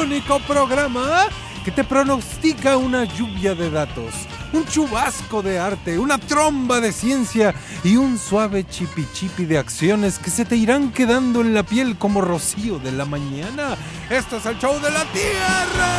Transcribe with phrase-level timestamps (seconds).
[0.00, 1.26] Único programa
[1.64, 4.14] que te pronostica una lluvia de datos,
[4.52, 10.30] un chubasco de arte, una tromba de ciencia y un suave chipi de acciones que
[10.30, 13.76] se te irán quedando en la piel como rocío de la mañana.
[14.08, 15.98] Esto es el show de la Tierra.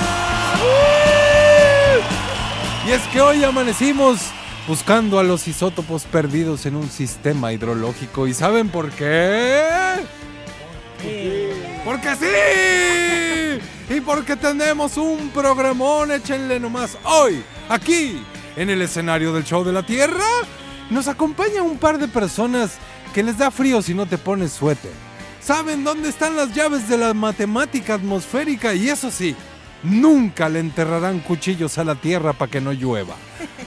[2.87, 4.19] Y es que hoy amanecimos
[4.67, 8.27] buscando a los isótopos perdidos en un sistema hidrológico.
[8.27, 9.65] ¿Y saben por qué?
[11.85, 13.78] Porque sí.
[13.89, 18.23] Y porque tenemos un programón, échenle nomás hoy, aquí,
[18.55, 20.25] en el escenario del show de la Tierra.
[20.91, 22.77] Nos acompaña un par de personas
[23.15, 24.91] que les da frío si no te pones suéter.
[25.41, 29.35] Saben dónde están las llaves de la matemática atmosférica y eso sí,
[29.81, 33.15] nunca le enterrarán cuchillos a la Tierra para que no llueva.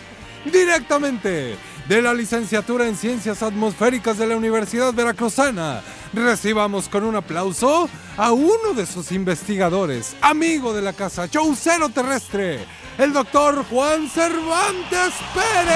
[0.52, 1.56] Directamente
[1.88, 5.82] de la licenciatura en Ciencias Atmosféricas de la Universidad Veracruzana.
[6.12, 12.66] Recibamos con un aplauso a uno de sus investigadores, amigo de la casa, chaucero terrestre,
[12.98, 15.72] el doctor Juan Cervantes Pérez.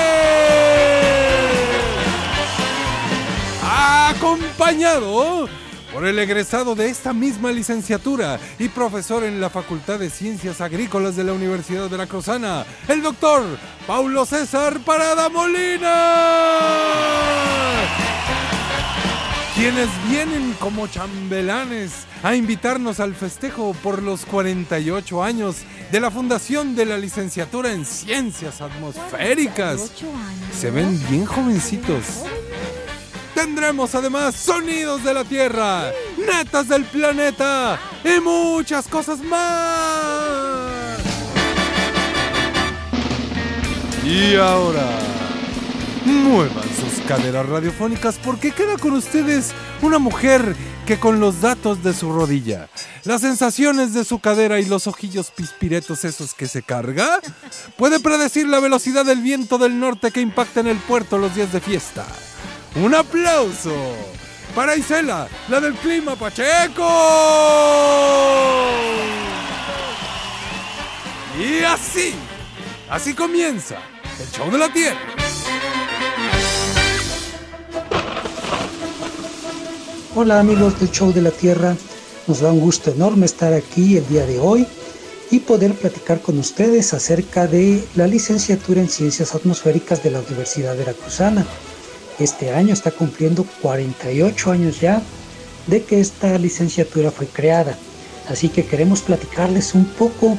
[3.63, 5.49] Acompañado
[5.91, 11.17] por el egresado de esta misma licenciatura y profesor en la Facultad de Ciencias Agrícolas
[11.17, 13.43] de la Universidad Veracruzana, el doctor
[13.87, 15.87] Paulo César Parada Molina.
[19.57, 25.57] Quienes vienen como chambelanes a invitarnos al festejo por los 48 años
[25.91, 29.93] de la fundación de la licenciatura en Ciencias Atmosféricas.
[30.53, 32.05] Se ven bien jovencitos.
[33.35, 40.99] Tendremos además sonidos de la Tierra, netas del planeta y muchas cosas más.
[44.05, 44.87] Y ahora,
[46.07, 49.53] muevan sus caderas radiofónicas porque queda con ustedes
[49.83, 50.55] una mujer
[50.87, 52.69] que con los datos de su rodilla,
[53.05, 57.19] las sensaciones de su cadera y los ojillos pispiretos esos que se carga,
[57.77, 61.53] puede predecir la velocidad del viento del norte que impacta en el puerto los días
[61.53, 62.07] de fiesta.
[62.77, 63.75] Un aplauso
[64.55, 66.89] para Isela, la del clima Pacheco.
[71.39, 72.15] Y así,
[72.89, 73.77] así comienza
[74.21, 75.26] el show de la Tierra.
[80.19, 81.77] Hola amigos del show de la Tierra,
[82.27, 84.67] nos da un gusto enorme estar aquí el día de hoy
[85.31, 90.75] y poder platicar con ustedes acerca de la licenciatura en Ciencias Atmosféricas de la Universidad
[90.75, 91.45] Veracruzana.
[92.19, 95.03] Este año está cumpliendo 48 años ya
[95.67, 97.77] de que esta licenciatura fue creada,
[98.31, 100.39] así que queremos platicarles un poco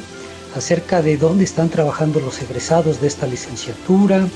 [0.56, 4.28] acerca de dónde están trabajando los egresados de esta licenciatura,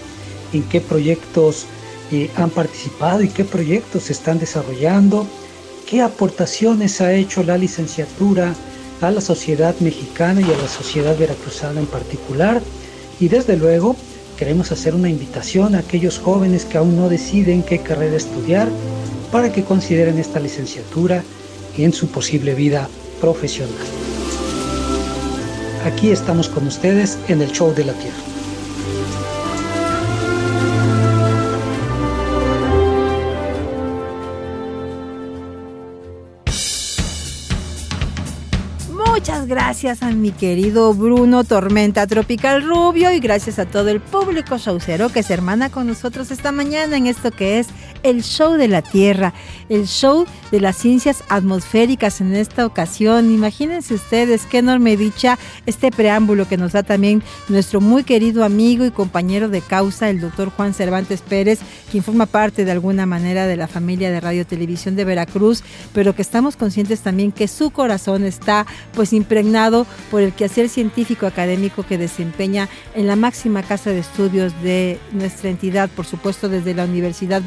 [0.53, 1.65] en qué proyectos
[2.11, 5.25] eh, han participado y qué proyectos se están desarrollando,
[5.87, 8.53] qué aportaciones ha hecho la licenciatura
[9.01, 12.61] a la sociedad mexicana y a la sociedad veracruzana en particular.
[13.19, 13.95] Y desde luego
[14.37, 18.69] queremos hacer una invitación a aquellos jóvenes que aún no deciden qué carrera estudiar
[19.31, 21.23] para que consideren esta licenciatura
[21.77, 22.89] en su posible vida
[23.19, 23.75] profesional.
[25.85, 28.30] Aquí estamos con ustedes en el Show de la Tierra.
[39.51, 45.09] Gracias a mi querido Bruno Tormenta Tropical Rubio y gracias a todo el público showcero
[45.09, 47.67] que se hermana con nosotros esta mañana en esto que es
[48.03, 49.33] el show de la Tierra,
[49.69, 53.33] el show de las ciencias atmosféricas en esta ocasión.
[53.33, 58.85] Imagínense ustedes qué enorme dicha este preámbulo que nos da también nuestro muy querido amigo
[58.85, 61.59] y compañero de causa, el doctor Juan Cervantes Pérez,
[61.89, 65.63] quien forma parte de alguna manera de la familia de Radio Televisión de Veracruz,
[65.93, 71.25] pero que estamos conscientes también que su corazón está pues impregnado por el quehacer científico
[71.25, 76.73] académico que desempeña en la máxima casa de estudios de nuestra entidad, por supuesto desde
[76.73, 77.41] la Universidad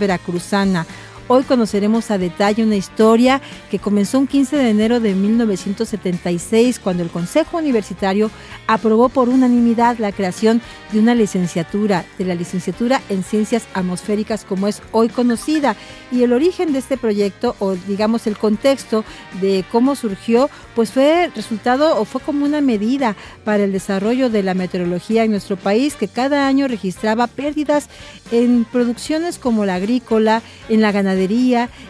[0.44, 0.86] Veracruzana.
[1.26, 3.40] Hoy conoceremos a detalle una historia
[3.70, 8.30] que comenzó un 15 de enero de 1976 cuando el Consejo Universitario
[8.66, 10.60] aprobó por unanimidad la creación
[10.92, 15.76] de una licenciatura, de la licenciatura en Ciencias Atmosféricas como es hoy conocida.
[16.12, 19.02] Y el origen de este proyecto, o digamos el contexto
[19.40, 24.42] de cómo surgió, pues fue resultado o fue como una medida para el desarrollo de
[24.42, 27.88] la meteorología en nuestro país que cada año registraba pérdidas
[28.30, 31.13] en producciones como la agrícola, en la ganadería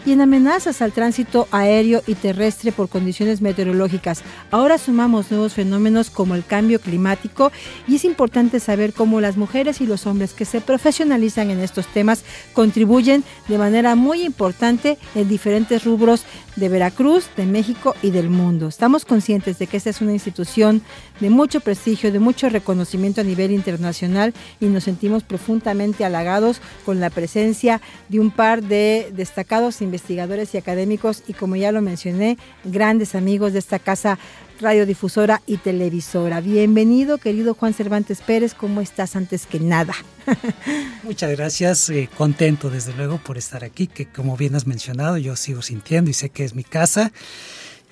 [0.05, 4.21] y en amenazas al tránsito aéreo y terrestre por condiciones meteorológicas.
[4.51, 7.51] Ahora sumamos nuevos fenómenos como el cambio climático
[7.87, 11.87] y es importante saber cómo las mujeres y los hombres que se profesionalizan en estos
[11.87, 12.23] temas
[12.53, 16.23] contribuyen de manera muy importante en diferentes rubros
[16.55, 18.67] de Veracruz, de México y del mundo.
[18.67, 20.81] Estamos conscientes de que esta es una institución
[21.19, 26.99] de mucho prestigio, de mucho reconocimiento a nivel internacional y nos sentimos profundamente halagados con
[26.99, 32.37] la presencia de un par de destacados investigadores y académicos y como ya lo mencioné,
[32.63, 34.17] grandes amigos de esta casa
[34.59, 36.41] radiodifusora y televisora.
[36.41, 39.93] Bienvenido, querido Juan Cervantes Pérez, ¿cómo estás antes que nada?
[41.03, 45.35] Muchas gracias, eh, contento desde luego por estar aquí, que como bien has mencionado, yo
[45.35, 47.11] sigo sintiendo y sé que es mi casa.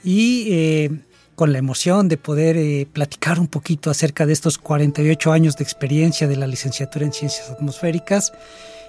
[0.03, 0.91] Y eh,
[1.35, 5.63] con la emoción de poder eh, platicar un poquito acerca de estos 48 años de
[5.63, 8.33] experiencia de la licenciatura en Ciencias Atmosféricas,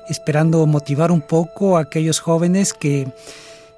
[0.09, 3.09] esperando motivar un poco a aquellos jóvenes que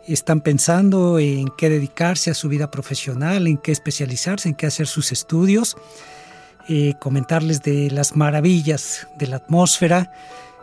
[0.07, 4.87] están pensando en qué dedicarse a su vida profesional, en qué especializarse, en qué hacer
[4.87, 5.77] sus estudios,
[6.69, 10.13] eh, comentarles de las maravillas de la atmósfera,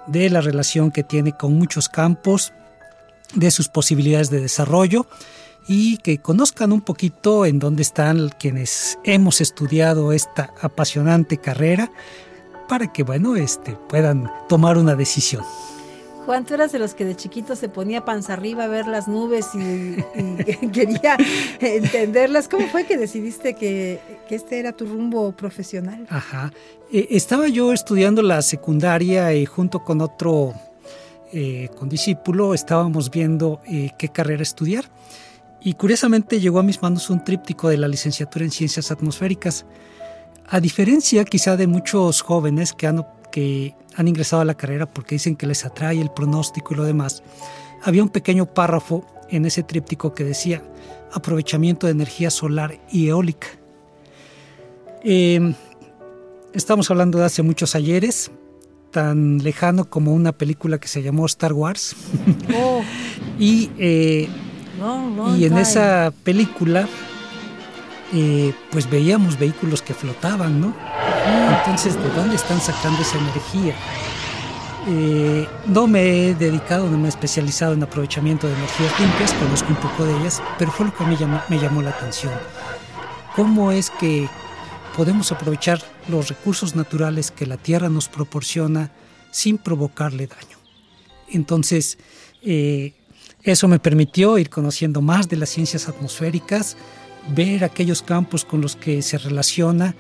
[0.07, 2.53] de la relación que tiene con muchos campos,
[3.33, 5.07] de sus posibilidades de desarrollo
[5.67, 11.91] y que conozcan un poquito en dónde están quienes hemos estudiado esta apasionante carrera
[12.67, 15.43] para que bueno, este, puedan tomar una decisión.
[16.25, 19.07] Juan, tú eras de los que de chiquito se ponía panza arriba a ver las
[19.07, 19.97] nubes y,
[20.71, 21.17] quería
[21.59, 22.47] entenderlas.
[22.47, 23.99] ¿Cómo fue que decidiste que,
[24.29, 26.07] este era tu rumbo profesional?
[26.09, 26.51] Ajá.
[26.91, 30.53] Eh, estaba yo estudiando la secundaria y junto con otro
[31.31, 34.85] eh, condiscípulo estábamos viendo eh, qué carrera estudiar.
[35.61, 39.65] Y curiosamente llegó a mis manos un tríptico de la licenciatura en Ciencias Atmosféricas.
[40.47, 45.15] A diferencia quizá de muchos jóvenes que han, que han ingresado a la carrera porque
[45.15, 47.23] dicen que les atrae el pronóstico y lo demás,
[47.81, 50.61] había un pequeño párrafo en ese tríptico que decía
[51.11, 53.47] aprovechamiento de energía solar y eólica.
[55.03, 55.55] Em,
[56.53, 58.29] estamos hablando de hace muchos ayeres,
[58.91, 61.95] tan lejano como una película que se llamó Star Wars.
[62.55, 62.83] Oh.
[63.39, 64.29] y eh,
[65.39, 66.87] y en esa película,
[68.13, 70.73] eh, pues veíamos vehículos que flotaban, ¿no?
[71.57, 73.75] Entonces, ¿de dónde están sacando esa energía?
[74.87, 79.69] Eh, no me he dedicado, no me he especializado en aprovechamiento de energías limpias, conozco
[79.69, 82.33] un poco de ellas, pero fue lo que me llamó, me llamó la atención.
[83.35, 84.29] ¿Cómo es que
[84.95, 88.91] podemos aprovechar los recursos naturales que la Tierra nos proporciona
[89.31, 90.57] sin provocarle daño?
[91.29, 91.97] Entonces,
[92.43, 92.93] eh,
[93.41, 96.77] eso me permitió ir conociendo más de las ciencias atmosféricas,
[97.29, 99.95] ver aquellos campos con los que se relaciona,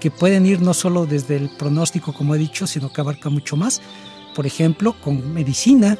[0.00, 3.56] que pueden ir no solo desde el pronóstico, como he dicho, sino que abarca mucho
[3.56, 3.82] más.
[4.34, 5.98] Por ejemplo, con medicina,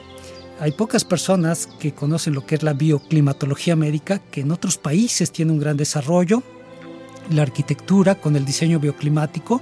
[0.60, 5.32] hay pocas personas que conocen lo que es la bioclimatología médica, que en otros países
[5.32, 6.42] tiene un gran desarrollo,
[7.30, 9.60] la arquitectura con el diseño bioclimático,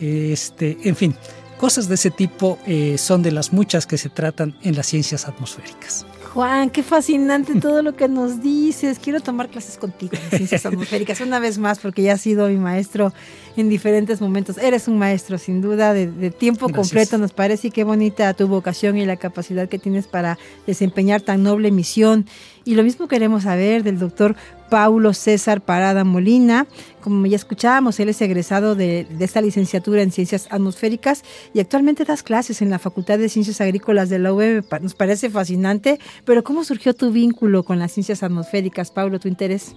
[0.00, 1.14] este, en fin,
[1.58, 5.28] cosas de ese tipo eh, son de las muchas que se tratan en las ciencias
[5.28, 6.06] atmosféricas.
[6.32, 9.00] Juan, qué fascinante todo lo que nos dices.
[9.00, 12.56] Quiero tomar clases contigo en ciencias atmosféricas una vez más porque ya has sido mi
[12.56, 13.12] maestro
[13.56, 14.56] en diferentes momentos.
[14.56, 18.96] Eres un maestro sin duda de, tiempo completo, nos parece, y qué bonita tu vocación
[18.96, 22.26] y la capacidad que tienes para desempeñar tan noble misión.
[22.64, 24.36] Y lo mismo queremos saber del doctor
[24.70, 26.66] Paulo César Parada Molina.
[27.02, 31.22] Como ya escuchábamos, él es egresado de, esta licenciatura en Ciencias Atmosféricas
[31.52, 34.64] y actualmente das clases en la Facultad de Ciencias Agrícolas de la UEM.
[34.80, 39.74] Nos parece fascinante, pero ¿cómo surgió tu vínculo con las ciencias atmosféricas, Paulo, tu interés?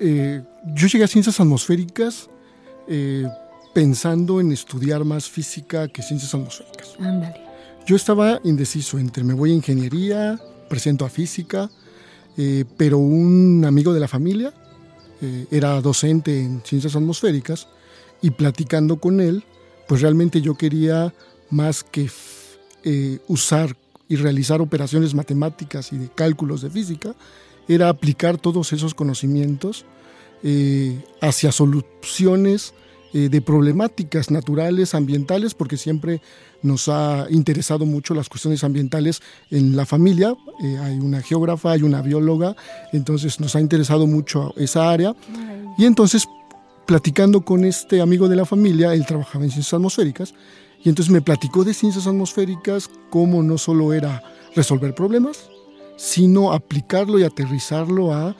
[0.00, 0.42] Eh,
[0.74, 2.30] yo llegué a Ciencias Atmosféricas
[2.88, 3.26] eh,
[3.74, 6.94] pensando en estudiar más física que ciencias atmosféricas.
[6.98, 7.40] Ándale.
[7.86, 11.70] Yo estaba indeciso entre me voy a ingeniería, presento a física,
[12.36, 14.52] eh, pero un amigo de la familia
[15.20, 17.68] eh, era docente en ciencias atmosféricas
[18.20, 19.44] y platicando con él,
[19.88, 21.14] pues realmente yo quería
[21.50, 22.10] más que
[22.84, 23.76] eh, usar
[24.08, 27.14] y realizar operaciones matemáticas y de cálculos de física,
[27.68, 29.84] era aplicar todos esos conocimientos
[31.20, 32.72] hacia soluciones
[33.16, 36.20] eh, de problemáticas naturales, ambientales, porque siempre
[36.60, 40.36] nos ha interesado mucho las cuestiones ambientales en la familia.
[40.62, 42.54] Eh, hay una geógrafa, hay una bióloga,
[42.92, 45.16] entonces nos ha interesado mucho esa área.
[45.78, 46.28] Y entonces,
[46.84, 50.34] platicando con este amigo de la familia, él trabajaba en ciencias atmosféricas,
[50.84, 54.22] y entonces me platicó de ciencias atmosféricas, cómo no solo era
[54.54, 55.48] resolver problemas,
[55.96, 58.36] sino aplicarlo y aterrizarlo a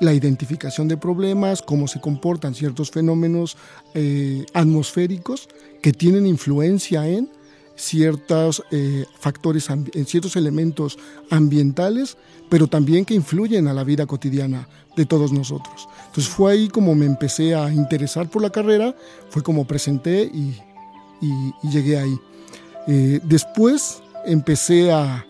[0.00, 3.56] la identificación de problemas, cómo se comportan ciertos fenómenos
[3.94, 5.48] eh, atmosféricos
[5.82, 7.30] que tienen influencia en
[7.76, 10.98] ciertos eh, factores, en ciertos elementos
[11.30, 12.16] ambientales,
[12.48, 15.88] pero también que influyen a la vida cotidiana de todos nosotros.
[16.06, 18.94] Entonces fue ahí como me empecé a interesar por la carrera,
[19.30, 20.56] fue como presenté y,
[21.62, 22.20] llegué ahí.
[22.86, 25.24] Eh, después empecé a,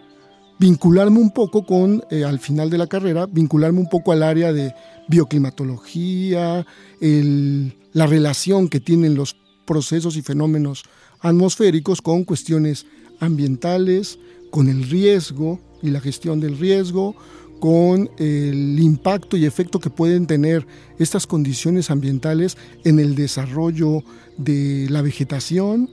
[0.59, 4.53] vincularme un poco con, eh, al final de la carrera, vincularme un poco al área
[4.53, 4.73] de
[5.09, 6.67] bioclimatología,
[7.01, 10.85] la relación que tienen los procesos y fenómenos
[11.21, 12.87] atmosféricos con cuestiones
[13.21, 14.19] ambientales,
[14.51, 17.15] con el riesgo y la gestión del riesgo,
[17.61, 20.67] con el impacto y efecto que pueden tener
[20.99, 24.03] estas condiciones ambientales en el desarrollo
[24.37, 25.91] de la vegetación,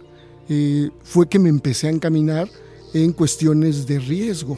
[0.50, 2.50] eh, fue que me empecé a encaminar
[2.94, 4.58] en cuestiones de riesgo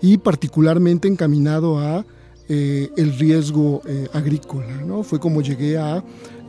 [0.00, 2.04] y particularmente encaminado a
[2.48, 4.80] eh, el riesgo eh, agrícola.
[4.82, 5.02] ¿no?
[5.02, 5.98] Fue como llegué a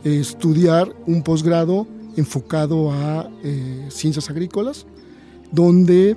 [0.04, 1.86] eh, estudiar un posgrado
[2.16, 3.30] enfocado a
[3.88, 4.84] ciencias agrícolas,
[5.52, 6.16] donde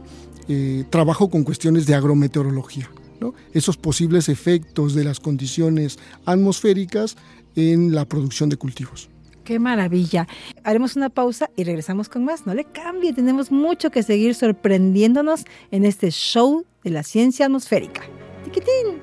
[0.89, 2.89] trabajo con cuestiones de agrometeorología.
[3.22, 3.36] ¿no?
[3.53, 7.15] Esos posibles efectos de las condiciones atmosféricas
[7.55, 9.07] en la producción de cultivos.
[9.44, 10.28] Qué maravilla.
[10.64, 12.46] Haremos una pausa y regresamos con más.
[12.46, 18.04] No le cambie, tenemos mucho que seguir sorprendiéndonos en este show de la ciencia atmosférica.
[18.46, 19.02] Tiquitín.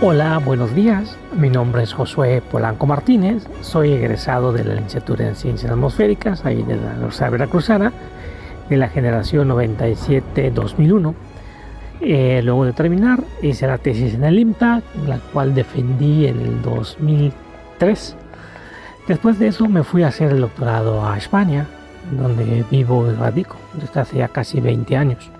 [0.00, 1.16] Hola, buenos días.
[1.36, 3.44] Mi nombre es Josué Polanco Martínez.
[3.62, 7.92] Soy egresado de la licenciatura en Ciencias Atmosféricas, ahí de la Universidad Veracruzana,
[8.68, 11.14] de la generación 97-2001
[12.04, 16.62] eh, luego de terminar, hice la tesis en el IMTA, la cual defendí en el
[16.62, 18.16] 2003.
[19.08, 21.66] Después de eso me fui a hacer el doctorado a España,
[22.10, 25.30] donde vivo y radico desde hace ya casi 20 años.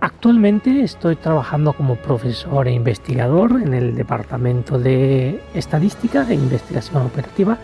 [0.00, 7.58] Actualmente estoy trabajando como profesor e investigador en el Departamento de Estadística e Investigación Operativa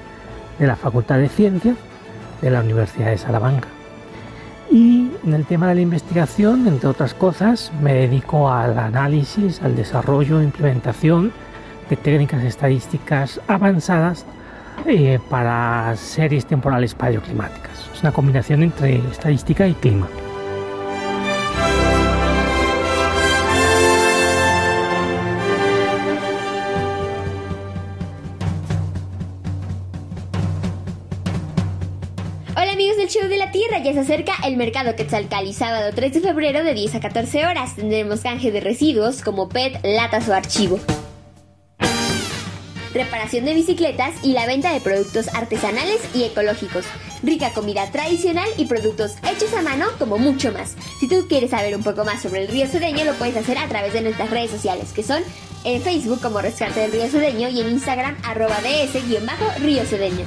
[0.58, 1.76] de la Facultad de Ciencias
[2.42, 3.75] de la Universidad de Salamanca.
[4.70, 9.76] Y en el tema de la investigación, entre otras cosas, me dedico al análisis, al
[9.76, 11.32] desarrollo e implementación
[11.88, 14.26] de técnicas estadísticas avanzadas
[14.86, 17.90] eh, para series temporales paleoclimáticas.
[17.94, 20.08] Es una combinación entre estadística y clima.
[33.08, 37.76] Ya se acerca el mercado Quetzalcali, sábado 3 de febrero de 10 a 14 horas.
[37.76, 40.80] Tendremos canje de residuos como PET, latas o archivo.
[42.96, 46.86] Reparación de bicicletas y la venta de productos artesanales y ecológicos.
[47.22, 50.76] Rica comida tradicional y productos hechos a mano como mucho más.
[50.98, 53.68] Si tú quieres saber un poco más sobre el río Cedeño lo puedes hacer a
[53.68, 55.22] través de nuestras redes sociales que son
[55.64, 60.24] en Facebook como Rescate del Río Cedeño y en Instagram arroba ds-río Cedeño.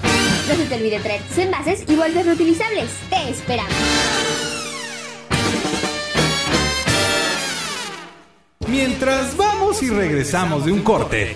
[0.48, 2.92] No se te olvide traer tus envases y bolsas reutilizables.
[3.10, 3.74] ¡Te esperamos!
[8.68, 11.36] Mientras vamos y regresamos de un corte,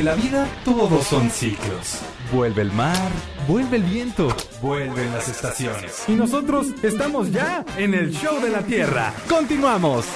[0.00, 1.98] En la vida todos son ciclos.
[2.32, 3.10] Vuelve el mar,
[3.46, 6.04] vuelve el viento, vuelven las estaciones.
[6.08, 9.12] Y nosotros estamos ya en el show de la Tierra.
[9.28, 10.06] Continuamos.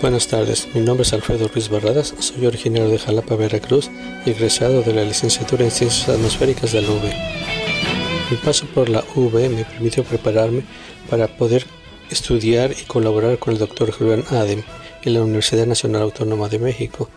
[0.00, 3.92] Buenas tardes, mi nombre es Alfredo Ruiz Barradas, soy originario de Jalapa, Veracruz
[4.24, 7.55] egresado de la licenciatura en Ciencias Atmosféricas de la UB.
[8.28, 10.64] Mi paso por la UV me permitió prepararme
[11.08, 11.64] para poder
[12.10, 14.64] estudiar y colaborar con el doctor Julián Adem
[15.04, 17.08] en la Universidad Nacional Autónoma de México,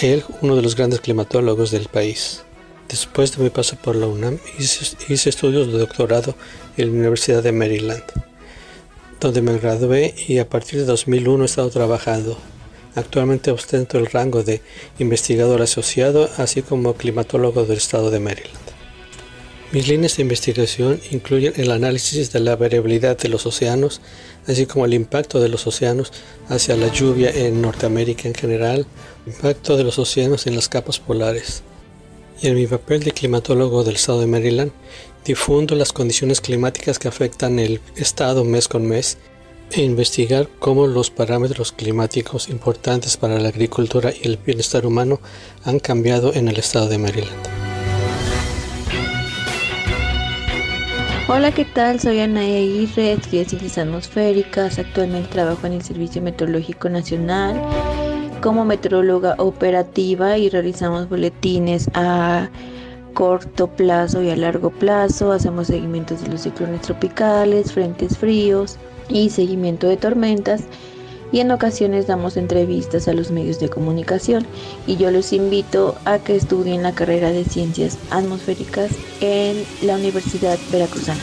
[0.00, 2.44] él uno de los grandes climatólogos del país.
[2.88, 6.34] Después de mi paso por la UNAM hice, estudios de doctorado
[6.78, 8.04] en la Universidad de Maryland.
[9.20, 12.38] donde me gradué y a partir de 2001 he estado trabajando.
[12.94, 14.62] Actualmente ostento el rango de
[14.98, 18.77] investigador asociado, así como climatólogo del estado de Maryland.
[19.70, 24.00] Mis líneas de investigación incluyen el análisis de la variabilidad de los océanos,
[24.46, 26.10] así como el impacto de los océanos
[26.48, 28.86] hacia la lluvia en Norteamérica en general,
[29.26, 31.62] el impacto de los océanos en las capas polares.
[32.40, 34.72] Y en mi papel de climatólogo del estado de Maryland,
[35.26, 39.18] difundo las condiciones climáticas que afectan el estado mes con mes
[39.70, 45.20] e investigar cómo los parámetros climáticos importantes para la agricultura y el bienestar humano
[45.64, 47.67] han cambiado en el estado de Maryland.
[51.30, 52.00] Hola, ¿qué tal?
[52.00, 54.78] Soy Ana Aguirre, estudié Ciencias Atmosféricas.
[54.78, 57.60] Actualmente trabajo en el Servicio Meteorológico Nacional
[58.40, 62.48] como meteoróloga operativa y realizamos boletines a
[63.12, 65.30] corto plazo y a largo plazo.
[65.30, 68.78] Hacemos seguimientos de los ciclones tropicales, frentes fríos
[69.10, 70.62] y seguimiento de tormentas
[71.32, 74.46] y en ocasiones damos entrevistas a los medios de comunicación
[74.86, 80.58] y yo los invito a que estudien la carrera de ciencias atmosféricas en la Universidad
[80.70, 81.20] Veracruzana.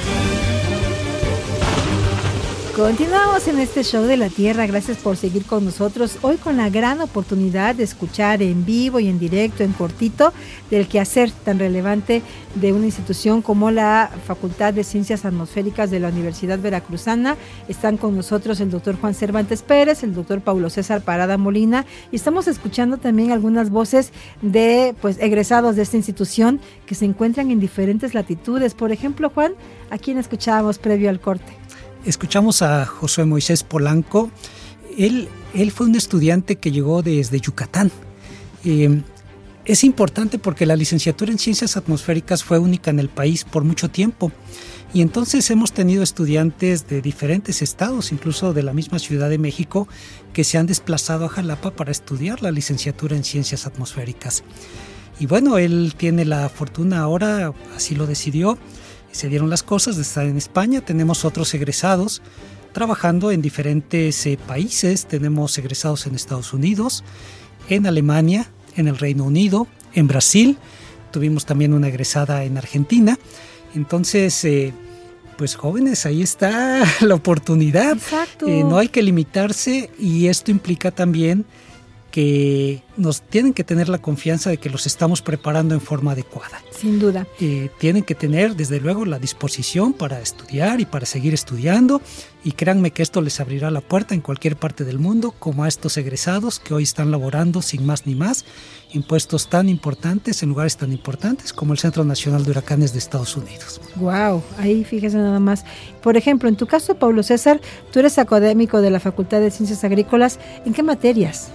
[2.76, 6.18] Continuamos en este show de la Tierra, gracias por seguir con nosotros.
[6.22, 10.34] Hoy con la gran oportunidad de escuchar en vivo y en directo, en cortito,
[10.70, 12.22] del quehacer tan relevante
[12.56, 17.38] de una institución como la Facultad de Ciencias Atmosféricas de la Universidad Veracruzana.
[17.70, 22.18] Están con nosotros el doctor Juan Cervantes Pérez, el doctor Paulo César Parada Molina y
[22.18, 27.62] estamos escuchando también algunas voces de pues egresados de esta institución que se encuentran en
[27.62, 28.74] diferentes latitudes.
[28.74, 29.54] Por ejemplo, Juan,
[29.92, 31.65] ¿a quién escuchábamos previo al corte?
[32.06, 34.32] Escuchamos a José Moisés Polanco.
[34.98, 37.92] Él, él fue un estudiante que llegó desde Yucatán.
[38.64, 39.02] Eh,
[39.66, 43.90] es importante porque la licenciatura en ciencias atmosféricas fue única en el país por mucho
[43.90, 44.32] tiempo.
[44.94, 49.88] Y entonces hemos tenido estudiantes de diferentes estados, incluso de la misma Ciudad de México,
[50.32, 54.44] que se han desplazado a Jalapa para estudiar la licenciatura en ciencias atmosféricas.
[55.20, 58.58] Y bueno, él tiene la fortuna ahora, así lo decidió,
[59.16, 60.82] se dieron las cosas de estar en España.
[60.82, 62.22] Tenemos otros egresados
[62.74, 65.06] trabajando en diferentes eh, países.
[65.06, 67.02] Tenemos egresados en Estados Unidos,
[67.70, 70.58] en Alemania, en el Reino Unido, en Brasil.
[71.12, 73.18] Tuvimos también una egresada en Argentina.
[73.74, 74.74] Entonces, eh,
[75.38, 77.98] pues jóvenes, ahí está la oportunidad.
[78.46, 81.46] Eh, no hay que limitarse y esto implica también
[82.16, 86.62] que nos tienen que tener la confianza de que los estamos preparando en forma adecuada.
[86.72, 87.28] Sin duda.
[87.42, 92.02] Eh, tienen que tener, desde luego, la disposición para estudiar y para seguir estudiando.
[92.46, 95.68] Y créanme que esto les abrirá la puerta en cualquier parte del mundo, como a
[95.68, 98.46] estos egresados que hoy están laborando sin más ni más
[98.94, 103.00] en puestos tan importantes, en lugares tan importantes como el Centro Nacional de Huracanes de
[103.00, 103.82] Estados Unidos.
[103.98, 105.66] Wow, ahí fíjese nada más.
[106.02, 107.60] Por ejemplo, en tu caso, Pablo César,
[107.92, 110.40] tú eres académico de la Facultad de Ciencias Agrícolas.
[110.66, 111.52] ¿En qué materias?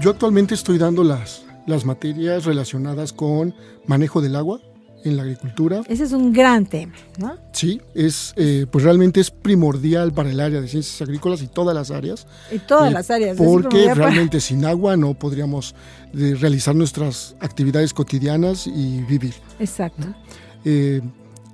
[0.00, 3.54] Yo actualmente estoy dando las, las materias relacionadas con
[3.86, 4.58] manejo del agua
[5.04, 5.82] en la agricultura.
[5.88, 7.36] Ese es un gran tema, ¿no?
[7.52, 11.74] Sí, es, eh, pues realmente es primordial para el área de ciencias agrícolas y todas
[11.74, 12.26] las áreas.
[12.50, 13.36] Y todas eh, las áreas.
[13.36, 15.74] Porque realmente sin agua no podríamos
[16.14, 19.34] eh, realizar nuestras actividades cotidianas y vivir.
[19.58, 20.06] Exacto.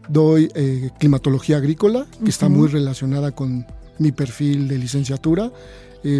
[0.08, 0.48] doy
[1.00, 3.66] climatología agrícola, que está muy relacionada con
[3.98, 5.50] mi perfil de licenciatura,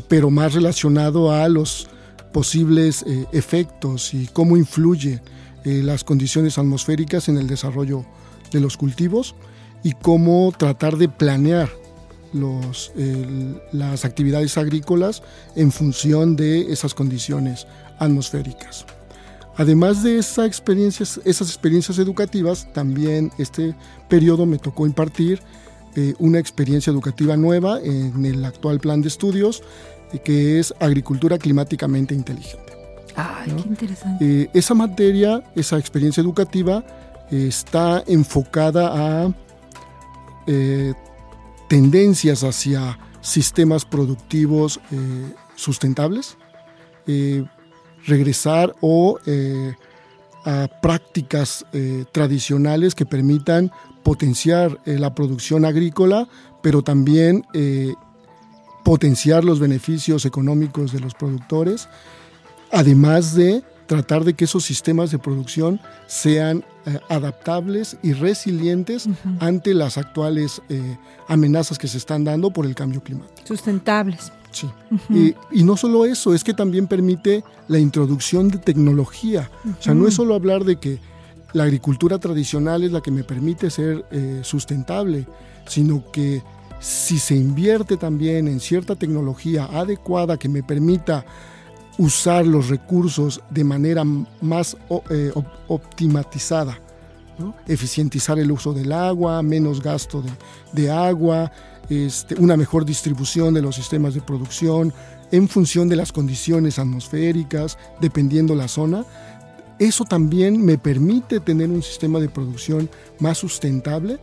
[0.09, 1.89] pero más relacionado a los
[2.37, 5.23] posibles eh, efectos y cómo influye
[5.65, 8.05] eh, las condiciones atmosféricas en el desarrollo
[8.53, 9.35] de los cultivos
[9.83, 11.71] y cómo tratar de planear
[13.73, 15.23] las actividades agrícolas
[15.55, 17.67] en función de esas condiciones
[17.99, 18.85] atmosféricas.
[19.57, 23.75] Además de esas experiencias, esas experiencias educativas, también este
[24.11, 25.41] periodo me tocó impartir
[25.95, 29.63] eh, una experiencia educativa nueva en el actual plan de estudios
[30.25, 32.73] que es agricultura climáticamente inteligente.
[33.17, 34.43] Ay, qué interesante.
[34.43, 36.85] Eh, esa materia, esa experiencia educativa,
[37.31, 39.35] está enfocada a
[40.47, 40.95] eh,
[41.69, 46.37] tendencias hacia sistemas productivos eh, sustentables,
[48.07, 49.19] regresar o
[50.45, 51.65] a prácticas
[52.11, 53.71] tradicionales que permitan
[54.03, 56.29] potenciar la producción agrícola,
[56.63, 57.45] pero también
[58.87, 61.89] potenciar los beneficios económicos de los productores,
[62.71, 69.09] además de tratar de que esos sistemas de producción sean eh, adaptables y resilientes
[69.41, 73.45] ante las actuales eh, amenazas que se están dando por el cambio climático.
[73.45, 74.31] Sustentables.
[74.53, 74.71] Sí.
[75.51, 79.51] y, no solo eso, es que también permite la introducción de tecnología.
[79.65, 81.01] O sea, no es solo hablar de que
[81.53, 85.27] la agricultura tradicional es la que me permite ser eh, sustentable,
[85.67, 86.41] sino que
[86.79, 91.25] si se invierte también en cierta tecnología adecuada que me permita
[91.99, 94.05] usar los recursos de manera
[94.41, 94.77] más
[95.11, 95.33] eh,
[95.69, 96.79] optimizada,
[97.67, 100.23] eficientizar el uso del agua, menos gasto
[100.73, 101.51] de, agua,
[101.89, 104.93] este, una mejor distribución de los sistemas de producción
[105.33, 109.05] en función de las condiciones atmosféricas, dependiendo la zona.
[109.79, 114.19] Eso también me permite tener un sistema de producción más sustentable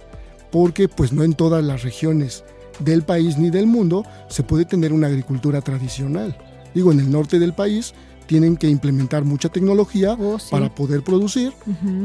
[0.54, 2.44] porque pues no en todas las regiones
[2.78, 6.38] del país ni del mundo se puede tener una agricultura tradicional.
[6.76, 7.96] Digo, en el norte del país
[8.28, 11.54] tienen que implementar mucha tecnología oh, para poder producir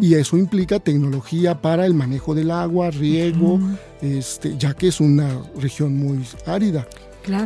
[0.00, 3.60] y eso implica tecnología para el manejo del agua, riego,
[4.00, 6.88] este, ya que es una región muy árida.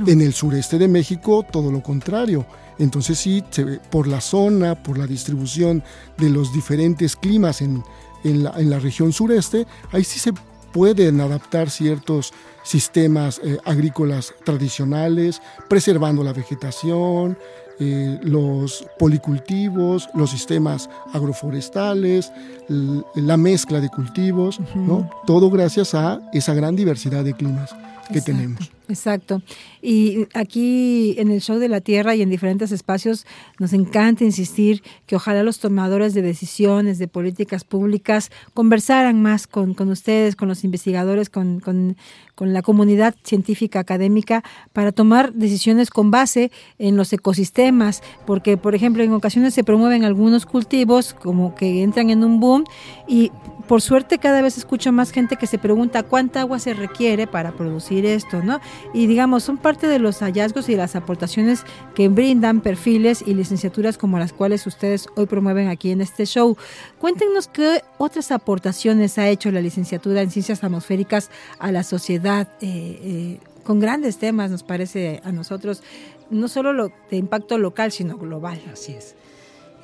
[0.06, 2.46] En el sureste de México todo lo contrario.
[2.78, 3.42] Entonces sí,
[3.90, 5.82] por la zona, por la distribución
[6.16, 7.82] de los diferentes climas en,
[8.22, 10.32] en, la, en la región sureste, ahí sí se
[10.72, 12.32] pueden adaptar ciertos
[12.62, 17.36] sistemas eh, agrícolas tradicionales, preservando la vegetación,
[17.80, 22.30] eh, los policultivos, los sistemas agroforestales,
[22.68, 25.10] la mezcla de cultivos, ¿no?
[25.26, 27.74] todo gracias a esa gran diversidad de climas
[28.12, 28.70] que tenemos.
[28.92, 29.40] Exacto.
[29.80, 33.26] Y aquí en el Show de la Tierra y en diferentes espacios
[33.58, 39.74] nos encanta insistir que ojalá los tomadores de decisiones, de políticas públicas, conversaran más con,
[39.88, 41.96] ustedes, con los investigadores, con, con,
[42.34, 48.74] con, la comunidad científica académica, para tomar decisiones con base en los ecosistemas, porque, por
[48.74, 52.64] ejemplo, en ocasiones se promueven algunos cultivos como que entran en un boom
[53.08, 53.32] y
[53.66, 57.52] por suerte cada vez escucho más gente que se pregunta cuánta agua se requiere para
[57.52, 58.60] producir esto, ¿no?
[58.94, 61.64] Y digamos, son parte de los hallazgos y las aportaciones
[61.94, 66.56] que brindan perfiles y licenciaturas como las cuales ustedes hoy promueven aquí en este show.
[66.98, 72.48] Cuéntenos qué otras aportaciones ha hecho la licenciatura en ciencias atmosféricas a la sociedad.
[72.60, 72.68] Eh,
[73.02, 75.82] eh, con grandes temas, nos parece a nosotros,
[76.30, 78.60] no solo lo de impacto local, sino global.
[78.72, 79.14] Así es.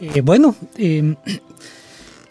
[0.01, 1.17] Eh, bueno, em,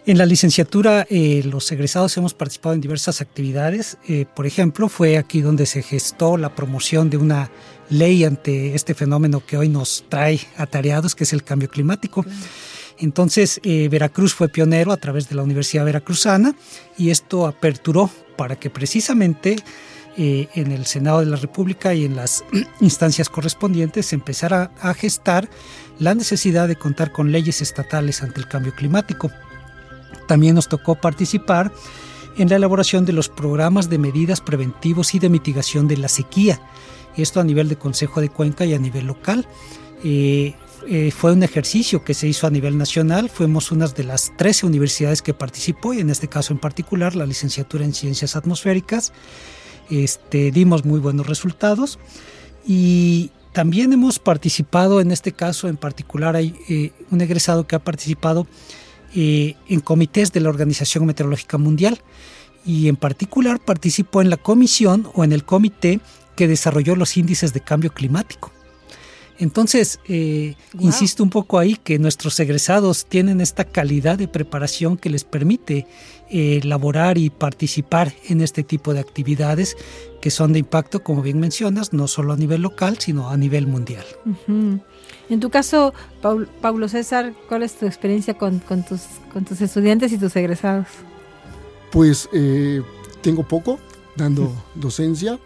[0.07, 3.97] en la licenciatura, eh, los egresados hemos participado en diversas actividades.
[4.07, 7.51] Eh, por ejemplo, fue aquí donde se gestó la promoción de una
[7.89, 12.25] ley ante este fenómeno que hoy nos trae atareados, que es el cambio climático.
[12.99, 16.55] Entonces, eh, Veracruz fue pionero a través de la Universidad Veracruzana
[16.97, 19.57] y esto aperturó para que precisamente
[20.19, 22.43] en el Senado de la República y en las
[22.81, 25.47] instancias correspondientes se empezara a gestar
[25.99, 29.29] la necesidad de contar con leyes estatales ante el cambio climático.
[30.27, 31.71] También nos tocó participar
[32.37, 36.61] en la elaboración de los programas de medidas preventivos y de mitigación de la sequía.
[37.15, 39.47] Esto a nivel de Consejo de Cuenca y a nivel local.
[40.03, 40.53] Eh,
[40.87, 43.29] eh, fue un ejercicio que se hizo a nivel nacional.
[43.29, 47.25] Fuimos una de las 13 universidades que participó y en este caso en particular la
[47.25, 49.11] licenciatura en Ciencias Atmosféricas.
[49.89, 51.97] Este, dimos muy buenos resultados
[52.67, 57.79] y también hemos participado, en este caso en particular hay eh, un egresado que ha
[57.79, 58.45] participado
[59.15, 62.01] eh, en comités de la Organización Meteorológica Mundial
[62.65, 65.99] y en particular participó en la comisión o en el comité
[66.35, 68.51] que desarrolló los índices de cambio climático.
[69.39, 75.11] Entonces, eh, insisto un poco ahí que nuestros egresados tienen esta calidad de preparación que
[75.11, 75.85] les permite
[76.29, 79.77] eh, elaborar y participar en este tipo de actividades
[80.21, 83.67] que son de impacto, como bien mencionas, no solo a nivel local, sino a nivel
[83.67, 84.05] mundial.
[85.29, 85.93] En tu caso,
[86.61, 89.01] Paulo César, ¿cuál es tu experiencia con, tus,
[89.33, 90.87] con tus estudiantes y tus egresados?
[91.91, 92.81] Pues eh,
[93.21, 93.79] tengo poco
[94.15, 95.39] dando docencia,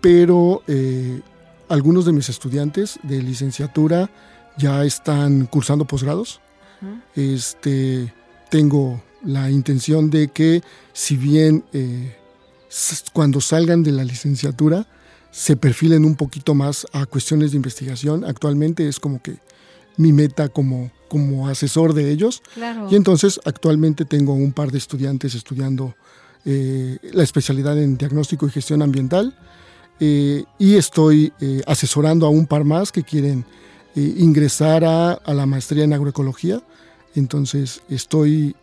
[0.00, 1.20] pero eh,
[1.68, 4.10] algunos de mis estudiantes de licenciatura
[4.56, 6.40] ya están cursando posgrados.
[7.14, 8.12] Este,
[8.50, 12.14] tengo la intención de que si bien eh,
[13.12, 14.86] cuando salgan de la licenciatura
[15.34, 18.24] se perfilen un poquito más a cuestiones de investigación.
[18.24, 19.38] Actualmente es como que
[19.96, 22.40] mi meta como, como asesor de ellos.
[22.88, 25.96] Y entonces actualmente tengo un par de estudiantes estudiando
[26.44, 29.36] eh, la especialidad en diagnóstico y gestión ambiental.
[29.98, 33.44] Eh, y estoy eh, asesorando a un par más que quieren
[33.96, 36.62] ingresar a, la maestría en agroecología.
[37.16, 38.54] Entonces estoy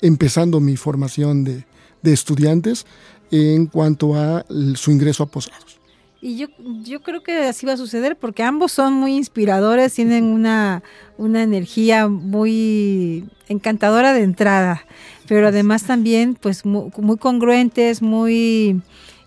[0.00, 1.64] empezando mi formación de,
[2.02, 2.86] de estudiantes
[3.32, 5.81] en cuanto a su ingreso a posgrados.
[6.24, 6.46] Y yo,
[6.84, 10.84] yo creo que así va a suceder porque ambos son muy inspiradores, tienen una,
[11.18, 14.86] una energía muy encantadora de entrada,
[15.26, 18.80] pero además también pues muy, congruentes, muy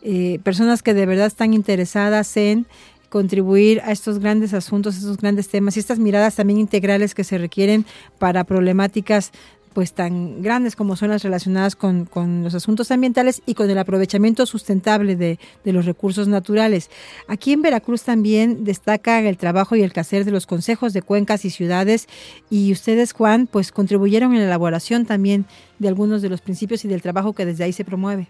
[0.03, 2.65] eh, personas que de verdad están interesadas en
[3.10, 7.25] contribuir a estos grandes asuntos, a estos grandes temas y estas miradas también integrales que
[7.25, 7.86] se requieren
[8.19, 9.34] para problemáticas
[9.75, 12.07] pues tan grandes como son las relacionadas con,
[12.43, 16.89] los asuntos ambientales y con el aprovechamiento sustentable de, los recursos naturales.
[17.27, 21.43] Aquí en Veracruz también destacan el trabajo y el quehacer de los consejos de cuencas
[21.43, 22.07] y ciudades
[22.49, 25.45] y ustedes, Juan, pues contribuyeron en la elaboración también
[25.77, 28.29] de algunos de los principios y del trabajo que desde ahí se promueve.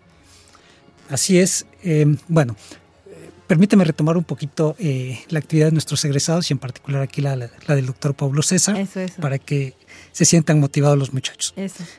[1.11, 1.67] Así es.
[1.83, 2.55] Eh, bueno,
[3.45, 7.37] permíteme retomar un poquito eh, la actividad de nuestros egresados y en particular aquí la,
[7.37, 8.87] del doctor Pablo César,
[9.21, 9.75] para que
[10.15, 11.53] se sientan motivados los muchachos.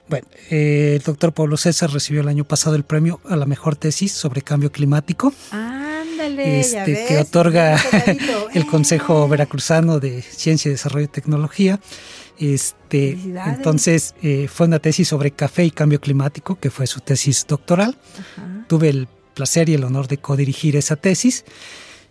[0.09, 3.76] Bueno, eh, el doctor Pablo César recibió el año pasado el premio a la mejor
[3.76, 5.35] tesis sobre cambio climático.
[5.50, 7.79] Ándale, este, que otorga
[8.55, 11.79] el Consejo Veracruzano de Ciencia, Desarrollo y Tecnología.
[12.38, 17.44] Este, entonces eh, fue una tesis sobre café y cambio climático, que fue su tesis
[17.46, 17.98] doctoral.
[18.66, 21.44] Tuve el placer y el honor de codirigir esa tesis.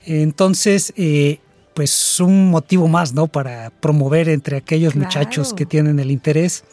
[0.05, 1.39] Entonces, eh,
[1.75, 3.27] pues un motivo más, ¿no?
[3.27, 6.63] Para promover entre aquellos muchachos que tienen el interés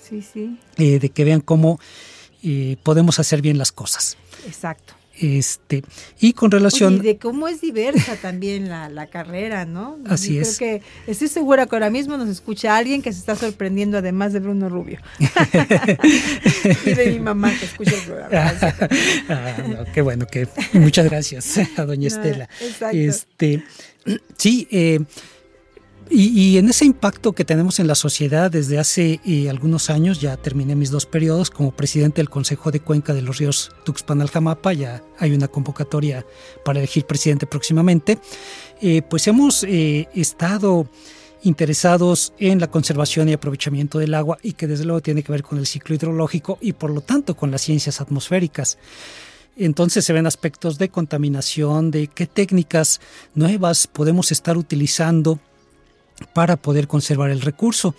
[0.78, 1.80] eh, de que vean cómo
[2.44, 4.16] eh, podemos hacer bien las cosas.
[4.46, 4.94] Exacto.
[5.20, 5.84] Este,
[6.20, 7.00] y con relación...
[7.02, 9.98] de cómo es diversa también la, carrera, ¿no?
[10.06, 10.58] Así es.
[10.58, 14.40] que estoy segura que ahora mismo nos escucha alguien que se está sorprendiendo, además de
[14.40, 15.00] Bruno Rubio.
[16.86, 18.52] y de mi mamá que escucha el programa.
[19.28, 22.48] ah, qué bueno, que muchas gracias a doña Estela.
[22.60, 22.96] Exacto.
[22.96, 23.64] Este,
[24.36, 25.00] sí, eh,
[26.14, 30.36] y, en ese impacto que tenemos en la sociedad desde hace eh, algunos años, ya
[30.36, 35.02] terminé mis dos periodos como presidente del Consejo de Cuenca de los Ríos Tuxpan-Aljamapa, ya
[35.18, 36.26] hay una convocatoria
[36.64, 38.18] para elegir presidente próximamente,
[38.82, 40.86] eh, pues hemos eh, estado
[41.44, 45.42] interesados en la conservación y aprovechamiento del agua y que desde luego tiene que ver
[45.42, 48.78] con el ciclo hidrológico y por lo tanto con las ciencias atmosféricas.
[49.56, 53.00] Entonces se ven aspectos de contaminación, de qué técnicas
[53.34, 55.40] nuevas podemos estar utilizando
[56.32, 57.94] para poder conservar el recurso.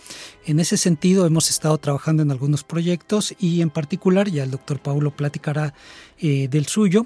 [0.45, 4.79] En ese sentido hemos estado trabajando en algunos proyectos y en particular, ya el doctor
[4.79, 5.73] Paulo platicará
[6.19, 7.05] eh, del suyo,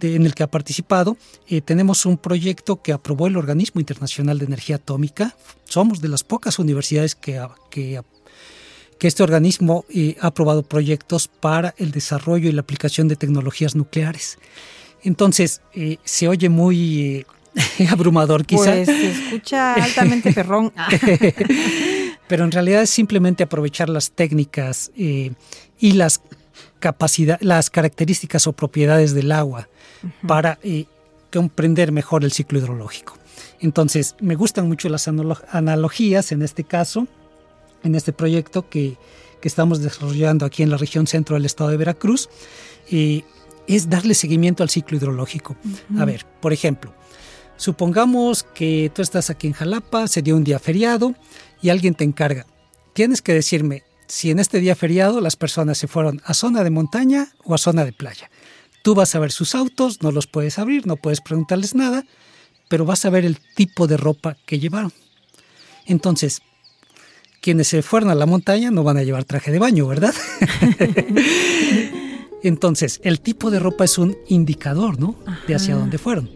[0.00, 1.16] en el que ha participado.
[1.48, 5.36] Eh, tenemos un proyecto que aprobó el Organismo Internacional de Energía Atómica.
[5.64, 8.00] Somos de las pocas universidades que, que,
[9.00, 14.38] este organismo eh, ha aprobado proyectos para el desarrollo y la aplicación de tecnologías nucleares.
[15.02, 15.60] Entonces,
[16.02, 17.24] se oye muy
[17.90, 18.72] abrumador quizá.
[18.72, 20.72] Pues se escucha altamente perrón.
[22.28, 25.32] Pero en realidad es simplemente aprovechar las técnicas eh,
[25.78, 26.20] y las
[26.78, 29.68] capacidades, las características o propiedades del agua
[30.26, 30.84] para eh,
[31.32, 33.16] comprender mejor el ciclo hidrológico.
[33.60, 37.08] Entonces, me gustan mucho las analogías en este caso,
[37.82, 38.96] en este proyecto que,
[39.42, 42.28] estamos desarrollando aquí en la región centro del estado de Veracruz,
[42.90, 43.22] eh,
[43.66, 45.56] es darle seguimiento al ciclo hidrológico.
[45.98, 46.92] A ver, por ejemplo,
[47.58, 51.14] Supongamos que tú estás aquí en Jalapa, se dio un día feriado
[51.60, 52.46] y alguien te encarga.
[52.94, 56.70] Tienes que decirme si en este día feriado las personas se fueron a zona de
[56.70, 58.30] montaña o a zona de playa.
[58.84, 62.04] Tú vas a ver sus autos, no los puedes abrir, no puedes preguntarles nada,
[62.68, 64.92] pero vas a ver el tipo de ropa que llevaron.
[65.84, 66.42] Entonces,
[67.40, 70.14] quienes se fueron a la montaña no van a llevar traje de baño, ¿verdad?
[72.44, 75.16] Entonces, el tipo de ropa es un indicador, ¿no?
[75.48, 76.30] De hacia dónde fueron.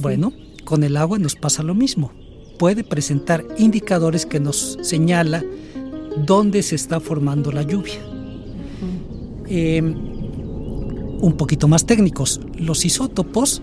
[0.00, 0.32] Bueno,
[0.64, 2.12] con el agua nos pasa lo mismo.
[2.58, 5.44] Puede presentar indicadores que nos señala
[6.16, 8.00] dónde se está formando la lluvia.
[9.46, 9.94] Em,
[11.20, 13.62] un poquito más técnicos, los isótopos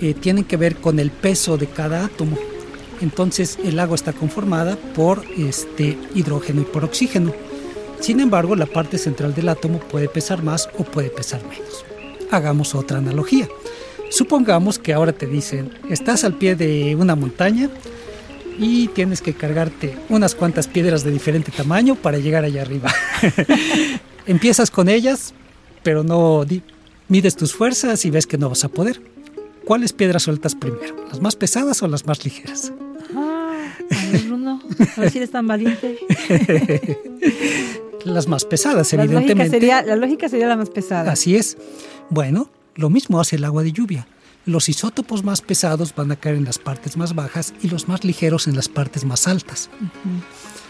[0.00, 2.36] eh, tienen que ver con el peso de cada átomo.
[3.00, 7.32] Entonces el agua está conformada por este hidrógeno y por oxígeno.
[8.00, 11.84] Sin embargo, la parte central del átomo puede pesar más o puede pesar menos.
[12.30, 13.48] Hagamos otra analogía.
[14.10, 17.68] Supongamos que ahora te dicen, estás al pie de una montaña
[18.58, 22.92] y tienes que cargarte unas cuantas piedras de diferente tamaño para llegar allá arriba.
[24.26, 25.34] Empiezas con ellas,
[25.82, 26.44] pero no
[27.08, 29.00] mides tus fuerzas y ves que no vas a poder.
[29.64, 30.94] ¿Cuáles piedras sueltas primero?
[31.08, 32.72] ¿Las más pesadas o las más ligeras?
[33.14, 34.60] Ah, a ver, Bruno,
[34.96, 35.98] a ver si eres tan valiente.
[38.04, 39.50] las más pesadas, evidentemente.
[39.50, 41.10] sería, la lógica sería la más pesada.
[41.10, 41.56] Así es.
[42.10, 44.06] Bueno, lo mismo hace el agua de lluvia.
[44.46, 48.04] Los isótopos más pesados van a caer en las partes más bajas y los más
[48.04, 49.70] ligeros en las partes más altas.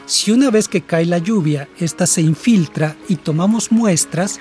[0.06, 4.38] Si una vez que cae la lluvia, esta se infiltra y tomamos muestras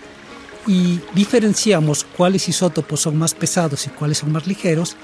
[0.67, 4.95] y diferenciamos cuáles isótopos son más pesados y cuáles son más ligeros,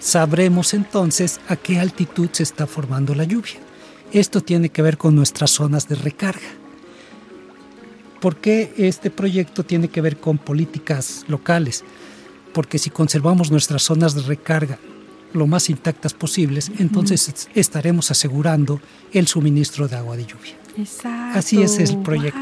[0.00, 3.60] sabremos entonces a qué altitud se está formando la lluvia.
[4.12, 6.48] Esto tiene que ver con nuestras zonas de recarga.
[8.20, 11.84] ¿Por qué este proyecto tiene que ver con políticas locales?
[12.56, 14.78] Porque si conservamos nuestras zonas de recarga
[15.34, 18.80] lo más intactas posibles, entonces estaremos asegurando
[19.12, 20.54] el suministro de agua de lluvia.
[20.78, 21.38] Exacto.
[21.38, 22.40] Así es el proyecto.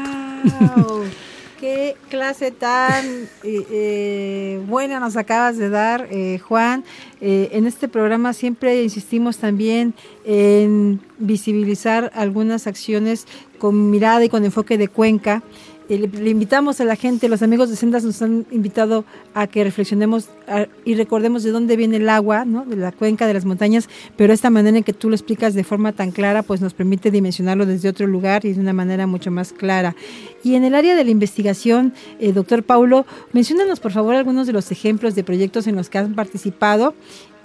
[0.77, 1.03] ¡Wow!
[1.59, 6.85] Qué clase tan eh, eh, buena nos acabas de dar, eh, Juan.
[7.19, 13.25] en este programa siempre insistimos también en visibilizar algunas acciones
[13.59, 15.43] con mirada y con enfoque de cuenca.
[15.87, 20.29] Le, invitamos a la gente, los amigos de Sendas nos han invitado a que reflexionemos
[20.83, 22.65] y recordemos de dónde viene el agua, ¿no?
[22.65, 25.63] de la cuenca, de las montañas, pero esta manera en que tú lo explicas de
[25.63, 29.29] forma tan clara, pues nos permite dimensionarlo desde otro lugar y de una manera mucho
[29.29, 29.95] más clara.
[30.43, 34.53] Y en el área de la investigación, eh, doctor Paulo, menciónanos por favor algunos de
[34.53, 36.95] los ejemplos de proyectos en los que han participado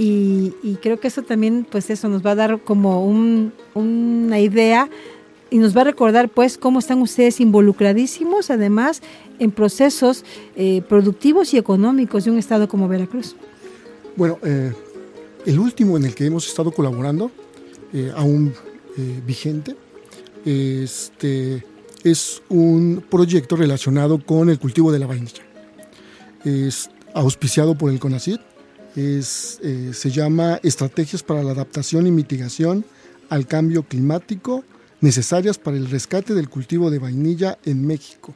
[0.02, 3.04] y, creo que eso también, pues eso nos va a dar como
[3.74, 4.88] una idea
[5.50, 9.02] y nos va a recordar pues cómo están ustedes involucradísimos además
[9.38, 10.24] en procesos
[10.56, 13.36] eh, productivos y económicos de un estado como Veracruz.
[14.16, 14.72] Bueno, eh,
[15.46, 17.30] el último en el que hemos estado colaborando,
[17.92, 18.52] eh, aún
[19.24, 19.76] vigente,
[20.44, 21.64] este,
[22.04, 25.42] es un proyecto relacionado con el cultivo de la vainilla.
[26.44, 28.40] Es auspiciado por el CONACYT,
[28.94, 32.84] se llama Estrategias para la Adaptación y Mitigación
[33.30, 34.64] al Cambio Climático
[35.00, 38.34] necesarias para el rescate del cultivo de vainilla en México,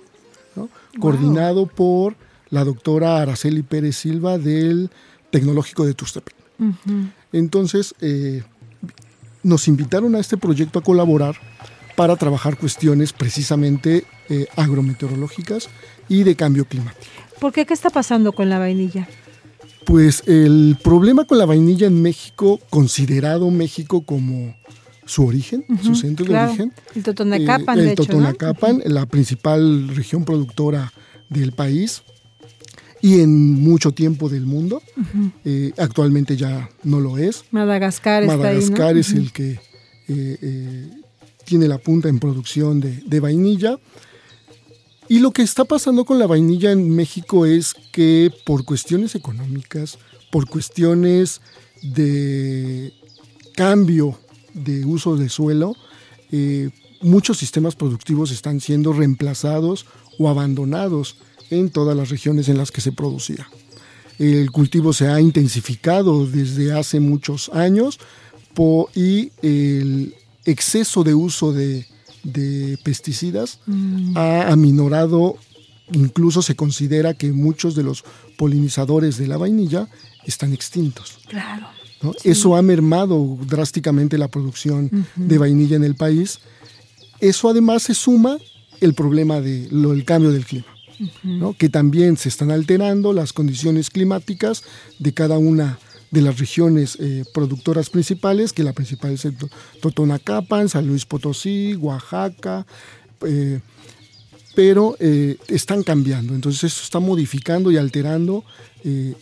[0.99, 2.17] coordinado por
[2.51, 4.91] la doctora Araceli Pérez Silva del
[5.31, 6.35] Tecnológico de Tuxtepec.
[7.33, 8.43] Entonces, eh,
[9.43, 11.37] nos invitaron a este proyecto a colaborar
[11.97, 15.69] para trabajar cuestiones precisamente eh, agrometeorológicas
[16.09, 17.13] y de cambio climático.
[17.41, 17.67] ¿Por qué?
[17.67, 19.09] ¿Qué está pasando con la vainilla?
[19.85, 24.57] Pues el problema con la vainilla en México, considerado México como
[25.07, 26.73] su origen, su centro de origen.
[26.95, 30.93] El Totonacapan, eh, el Totonacapan, la principal región productora
[31.29, 32.03] del país
[33.01, 34.83] y en mucho tiempo del mundo.
[35.45, 37.45] Eh, actualmente ya no lo es.
[37.51, 39.61] Madagascar, Madagascar es el que
[40.09, 40.91] eh,
[41.45, 43.79] tiene la punta en producción de, de, vainilla.
[45.09, 49.99] Y lo que está pasando con la vainilla en México es que por cuestiones económicas,
[50.31, 51.43] por cuestiones
[51.83, 52.95] de
[53.55, 54.19] cambio
[54.55, 55.77] de uso de suelo,
[56.33, 56.71] eh,
[57.03, 59.87] muchos sistemas productivos están siendo reemplazados
[60.19, 61.17] o abandonados
[61.51, 63.49] en todas las regiones en las que se producía.
[64.19, 67.99] El cultivo se ha intensificado desde hace muchos años
[68.95, 70.15] y el
[70.45, 71.87] exceso de uso de,
[72.85, 74.17] pesticidas mm.
[74.17, 75.37] ha aminorado,
[75.93, 78.05] incluso se considera que muchos de los
[78.39, 79.89] polinizadores de la vainilla
[80.25, 81.19] están extintos.
[81.29, 81.67] Claro.
[82.23, 86.41] Eso ha mermado drásticamente la producción de vainilla en el país.
[87.21, 88.39] Eso además se suma
[88.81, 90.67] el problema del cambio del clima,
[91.59, 94.63] que también se están alterando las condiciones climáticas
[94.99, 95.79] de cada una
[96.11, 99.37] de las regiones eh, productoras principales, que la principal es el
[99.81, 102.67] Totonacapan, San Luis Potosí, Oaxaca,
[103.27, 103.61] eh,
[104.55, 106.35] pero eh, están cambiando.
[106.35, 108.45] Entonces eso está modificando y alterando
[108.85, 109.15] eh,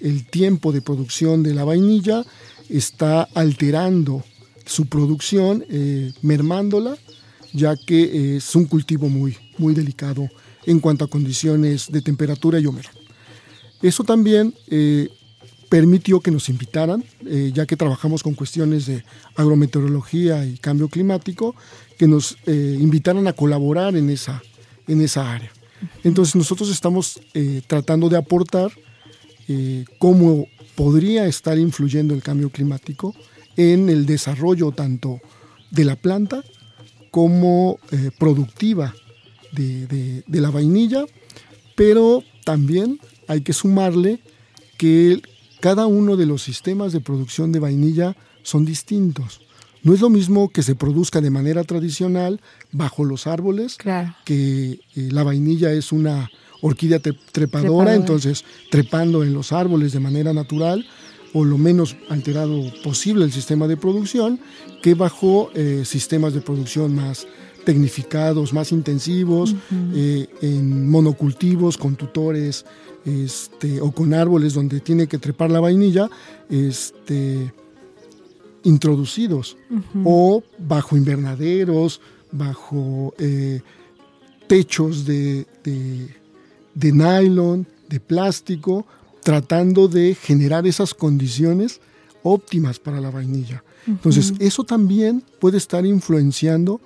[0.00, 2.24] el, tiempo de producción de la vainilla,
[2.68, 4.24] está alterando
[4.64, 6.96] su producción, eh, mermándola,
[7.52, 10.28] ya que es un cultivo muy, muy delicado
[10.66, 12.90] en cuanto a condiciones de temperatura y humedad.
[13.80, 14.54] Eso también
[15.70, 17.04] permitió que nos invitaran,
[17.54, 19.04] ya que trabajamos con cuestiones de
[19.36, 21.54] agrometeorología y cambio climático,
[21.96, 24.42] que nos invitaran a colaborar en esa,
[24.88, 25.52] en esa área.
[26.02, 28.72] Entonces nosotros estamos eh, tratando de aportar
[29.46, 33.14] eh, cómo podría estar influyendo el cambio climático
[33.56, 35.20] en el desarrollo tanto
[35.70, 36.42] de la planta
[37.10, 38.94] como eh, productiva
[39.52, 41.04] de, de la vainilla,
[41.74, 44.20] pero también hay que sumarle
[44.76, 45.20] que
[45.60, 49.40] cada uno de los sistemas de producción de vainilla son distintos.
[49.82, 52.40] No es lo mismo que se produzca de manera tradicional
[52.72, 53.76] bajo los árboles,
[54.24, 57.00] que eh, la vainilla es una orquídea
[57.32, 60.84] trepadora, entonces trepando en los árboles de manera natural
[61.32, 64.40] o lo menos alterado posible el sistema de producción,
[64.82, 67.26] que bajo eh, sistemas de producción más
[67.64, 69.54] tecnificados, más intensivos,
[69.94, 72.64] eh, en monocultivos con tutores
[73.04, 76.08] este, o con árboles donde tiene que trepar la vainilla,
[76.48, 77.52] este,
[78.68, 79.56] introducidos
[80.04, 82.00] o bajo invernaderos,
[82.30, 83.62] bajo eh,
[84.46, 88.86] techos de, de, nylon, de plástico,
[89.22, 91.80] tratando de generar esas condiciones
[92.22, 93.64] óptimas para la vainilla.
[93.86, 96.80] Entonces, eso también puede estar influenciando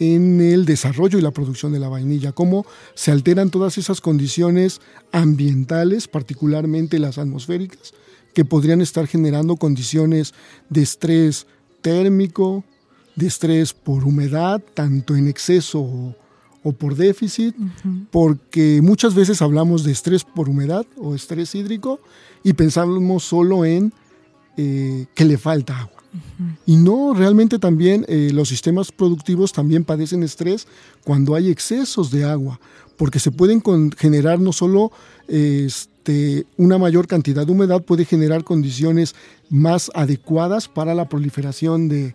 [0.00, 4.80] en el desarrollo y la producción de la vainilla, cómo se alteran todas esas condiciones
[5.12, 7.94] ambientales, particularmente las atmosféricas,
[8.38, 10.32] que podrían estar generando condiciones
[10.70, 11.48] de estrés
[11.80, 12.62] térmico,
[13.16, 16.14] de estrés por humedad, tanto en exceso o,
[16.62, 17.56] o por déficit,
[18.12, 21.98] porque muchas veces hablamos de estrés por humedad o estrés hídrico
[22.44, 23.92] y pensamos solo en
[24.56, 25.97] eh, que le falta agua.
[26.66, 30.66] Y no, realmente también eh, los sistemas productivos también padecen estrés
[31.04, 32.60] cuando hay excesos de agua,
[32.96, 33.62] porque se pueden
[33.96, 34.92] generar no solo
[35.28, 39.14] este, una mayor cantidad de humedad, puede generar condiciones
[39.48, 42.14] más adecuadas para la proliferación de,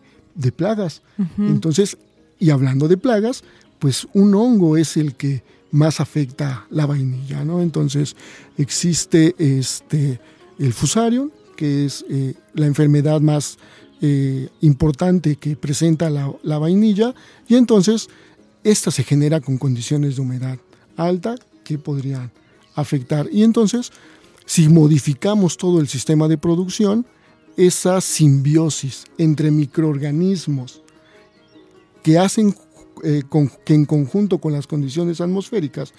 [0.55, 1.01] plagas.
[1.37, 1.97] Entonces,
[2.39, 3.43] y hablando de plagas,
[3.79, 7.61] pues un hongo es el que más afecta la vainilla, ¿no?
[7.61, 8.15] Entonces
[8.57, 10.19] existe este,
[10.59, 13.57] el fusarium, que es eh, la enfermedad más
[14.05, 17.15] eh, importante que presenta la, vainilla,
[17.47, 18.09] y entonces
[18.61, 20.59] esta se genera con condiciones de humedad
[20.97, 22.29] alta que podrían
[22.75, 23.29] afectar.
[23.31, 23.93] Y entonces,
[24.45, 27.05] si modificamos todo el sistema de producción,
[27.55, 30.81] esa simbiosis entre microorganismos
[32.03, 32.53] que hacen
[33.05, 33.23] eh,
[33.63, 35.93] que en conjunto con las condiciones atmosféricas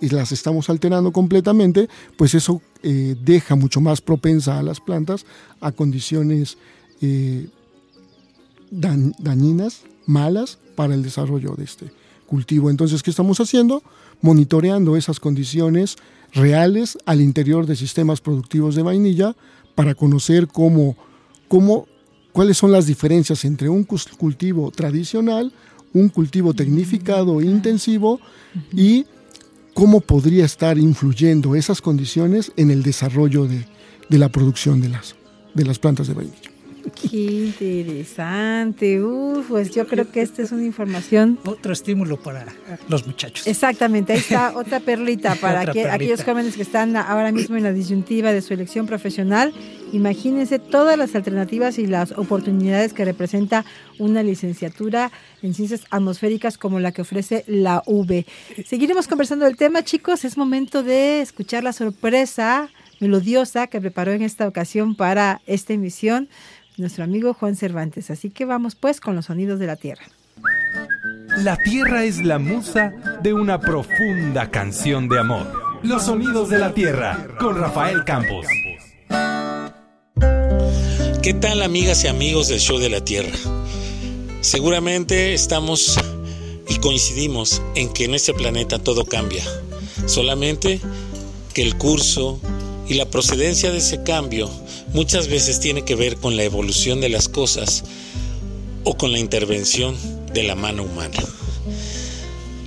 [0.00, 5.26] y las estamos alterando completamente, pues eso eh, deja mucho más propensa a las plantas
[5.60, 6.56] a condiciones
[7.00, 7.48] eh,
[8.70, 11.92] dañinas, malas para el desarrollo de este
[12.26, 12.70] cultivo.
[12.70, 13.82] Entonces, ¿qué estamos haciendo?
[14.20, 15.96] Monitoreando esas condiciones
[16.32, 19.34] reales al interior de sistemas productivos de vainilla
[19.74, 20.96] para conocer cómo,
[21.48, 21.86] cómo
[22.32, 25.52] cuáles son las diferencias entre un cultivo tradicional,
[25.94, 28.20] un cultivo tecnificado e intensivo
[28.72, 29.06] y
[29.74, 33.66] cómo podría estar influyendo esas condiciones en el desarrollo de,
[34.10, 35.14] la producción de las,
[35.54, 36.47] de las plantas de vainilla.
[36.90, 39.02] Qué interesante.
[39.02, 41.38] Uf, pues yo creo que esta es una información.
[41.44, 42.46] Otro estímulo para
[42.88, 43.46] los muchachos.
[43.46, 48.32] Exactamente, ahí está otra perlita para aquellos jóvenes que están ahora mismo en la disyuntiva
[48.32, 49.52] de su elección profesional.
[49.92, 53.64] Imagínense todas las alternativas y las oportunidades que representa
[53.98, 55.10] una licenciatura
[55.42, 58.24] en ciencias atmosféricas como la que ofrece la UB.
[58.66, 60.24] Seguiremos conversando del tema, chicos.
[60.24, 62.68] Es momento de escuchar la sorpresa
[63.00, 66.28] melodiosa que preparó en esta ocasión para esta emisión
[66.78, 68.10] nuestro amigo Juan Cervantes.
[68.10, 70.04] Así que vamos pues con los sonidos de la tierra.
[71.38, 75.46] La tierra es la musa de una profunda canción de amor.
[75.82, 78.46] Los sonidos de la tierra con Rafael Campos.
[81.22, 83.36] ¿Qué tal amigas y amigos del show de la tierra?
[84.40, 85.98] Seguramente estamos
[86.68, 89.44] y coincidimos en que en este planeta todo cambia.
[90.06, 90.80] Solamente
[91.52, 92.40] que el curso
[92.88, 94.48] y la procedencia de ese cambio
[94.92, 97.84] muchas veces tiene que ver con la evolución de las cosas
[98.84, 99.96] o con la intervención
[100.32, 101.18] de la mano humana.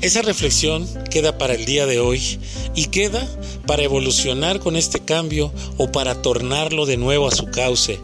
[0.02, 2.40] Esa reflexión queda para el día de hoy
[2.76, 3.28] y queda
[3.68, 8.00] para evolucionar con este cambio o para tornarlo de nuevo a su cauce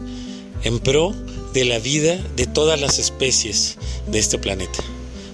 [0.62, 1.12] en pro
[1.52, 4.78] de la vida de todas las especies de este planeta.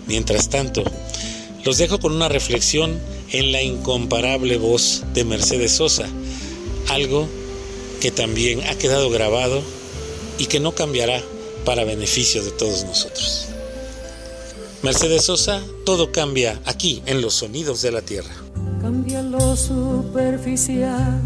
[0.06, 0.84] Mientras tanto,
[1.64, 2.98] los dejo con una reflexión
[3.30, 6.08] en la incomparable voz de Mercedes Sosa,
[6.88, 7.28] algo
[8.04, 9.62] que también ha quedado grabado
[10.36, 11.22] y que no cambiará
[11.64, 13.46] para beneficio de todos nosotros.
[14.82, 18.34] Mercedes Sosa, todo cambia aquí en los sonidos de la tierra.
[18.82, 21.18] Cambia lo superficial,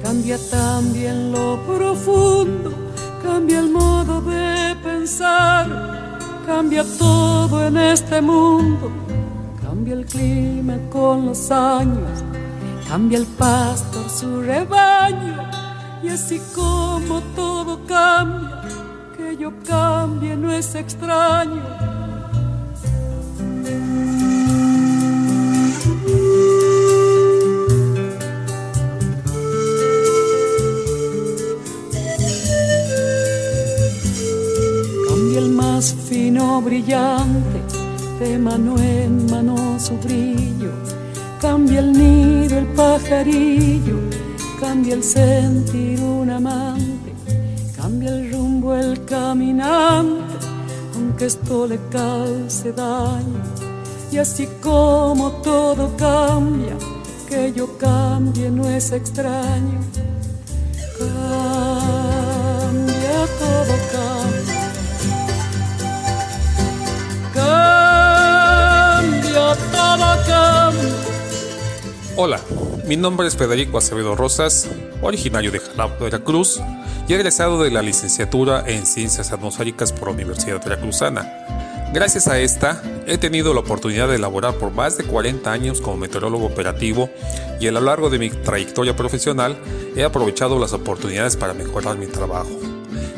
[0.00, 2.72] cambia también lo profundo,
[3.24, 8.88] cambia el modo de pensar, cambia todo en este mundo,
[9.60, 12.22] cambia el clima con los años,
[12.86, 15.57] cambia el pastor su rebaño
[16.02, 18.62] y así como todo cambia,
[19.16, 21.62] que yo cambie no es extraño.
[35.08, 37.60] Cambia el más fino brillante,
[38.20, 40.70] de mano en mano su brillo.
[41.40, 44.07] Cambia el nido, el pajarillo
[44.60, 47.12] cambia el sentir un amante,
[47.76, 50.34] cambia el rumbo el caminante,
[50.94, 53.42] aunque esto le cause daño.
[54.10, 56.76] Y así como todo cambia,
[57.28, 59.80] que yo cambie no es extraño.
[60.98, 61.18] Cambia,
[63.38, 64.72] todo cambia.
[67.34, 68.66] Cambia,
[69.72, 70.94] todo cambia.
[72.16, 72.57] Hola.
[72.88, 74.66] Mi nombre es Federico Acevedo Rosas,
[75.02, 76.58] originario de Jalapa, Veracruz,
[77.06, 81.30] y egresado de la licenciatura en Ciencias Atmosféricas por la Universidad Veracruzana.
[81.92, 85.98] Gracias a esta, he tenido la oportunidad de elaborar por más de 40 años como
[85.98, 87.10] meteorólogo operativo
[87.60, 89.58] y a lo largo de mi trayectoria profesional
[89.94, 92.58] he aprovechado las oportunidades para mejorar mi trabajo.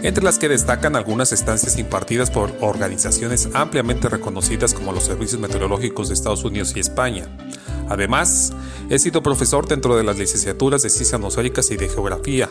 [0.03, 6.09] entre las que destacan algunas estancias impartidas por organizaciones ampliamente reconocidas como los Servicios Meteorológicos
[6.09, 7.29] de Estados Unidos y España.
[7.91, 8.53] Además,
[8.89, 12.49] he sido profesor dentro de las licenciaturas de Ciencias Atmosféricas y de Geografía,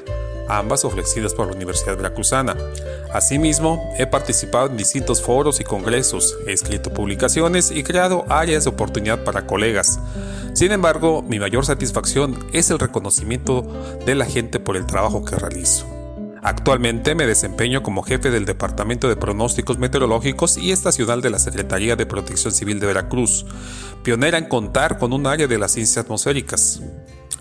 [0.49, 2.57] ambas ofrecidas por la Universidad Veracruzana.
[3.13, 8.71] Asimismo, he participado en distintos foros y congresos, he escrito publicaciones y creado áreas de
[8.71, 9.99] oportunidad para colegas.
[10.53, 13.61] Sin embargo, mi mayor satisfacción es el reconocimiento
[14.05, 15.98] de la gente por el trabajo que realizo.
[16.41, 21.95] Actualmente me desempeño como jefe del Departamento de Pronósticos Meteorológicos y estacional de la Secretaría
[21.95, 23.45] de Protección Civil de Veracruz,
[24.03, 26.81] pionera en contar con un área de las ciencias atmosféricas.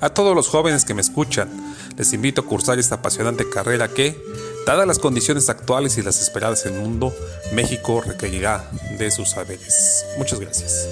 [0.00, 1.48] A todos los jóvenes que me escuchan,
[1.96, 4.16] les invito a cursar esta apasionante carrera que,
[4.64, 7.12] dadas las condiciones actuales y las esperadas en el mundo,
[7.52, 10.04] México requerirá de sus saberes.
[10.16, 10.88] Muchas gracias.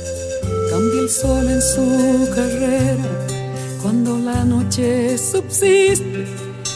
[0.71, 3.05] Cambia el sol en su carrera
[3.81, 6.27] cuando la noche subsiste,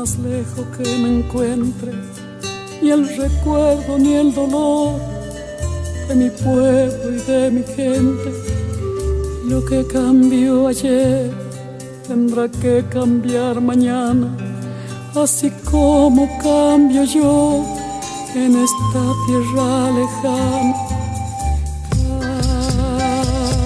[0.00, 1.92] Más lejos que me encuentre,
[2.80, 4.98] ni el recuerdo ni el dolor
[6.08, 8.30] de mi pueblo y de mi gente.
[9.44, 11.30] Lo que cambió ayer
[12.08, 14.28] tendrá que cambiar mañana,
[15.14, 17.62] así como cambio yo
[18.34, 20.74] en esta tierra lejana.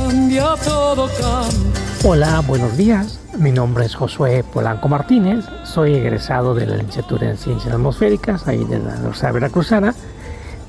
[0.08, 1.80] Cambia todo, cambia.
[2.02, 3.23] Hola, buenos días.
[3.38, 5.44] Mi nombre es Josué Polanco Martínez.
[5.64, 9.94] Soy egresado de la licenciatura en Ciencias Atmosféricas, ahí de la Universidad Veracruzana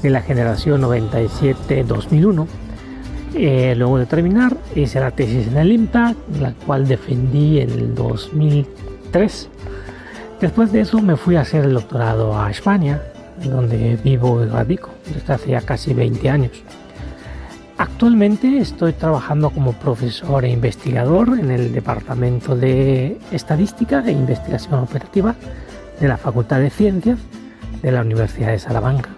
[0.02, 2.48] de la generación 97-2001.
[3.36, 7.94] Eh, luego de terminar, hice la tesis en el IMTA, la cual defendí en el
[7.94, 9.50] 2003.
[10.42, 13.00] Después de eso me fui a hacer el doctorado a España,
[13.44, 16.52] donde vivo y radico desde hace ya casi 20 años.
[17.78, 25.36] Actualmente estoy trabajando como profesor e investigador en el Departamento de Estadística e Investigación Operativa
[26.00, 27.20] de la Facultad de Ciencias
[27.82, 29.10] de la Universidad de Salamanca.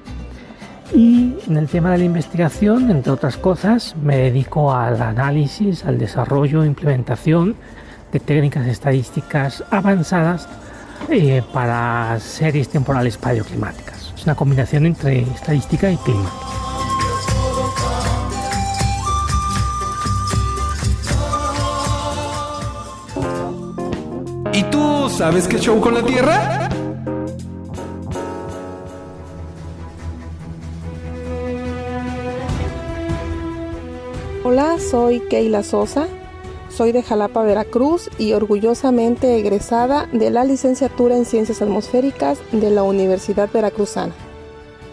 [0.91, 5.99] Y en el tema de la investigación, entre otras cosas, me dedico al análisis, al
[5.99, 7.55] desarrollo e implementación
[8.11, 10.47] de técnicas estadísticas avanzadas
[11.09, 14.13] eh, para series temporales paleoclimáticas.
[14.15, 16.31] Es una combinación entre estadística y clima.
[25.17, 26.69] Sabes qué show con la Tierra?
[34.43, 36.07] Hola, soy Keila Sosa,
[36.69, 42.83] soy de Jalapa, Veracruz y orgullosamente egresada de la licenciatura en Ciencias Atmosféricas de la
[42.83, 44.13] Universidad Veracruzana.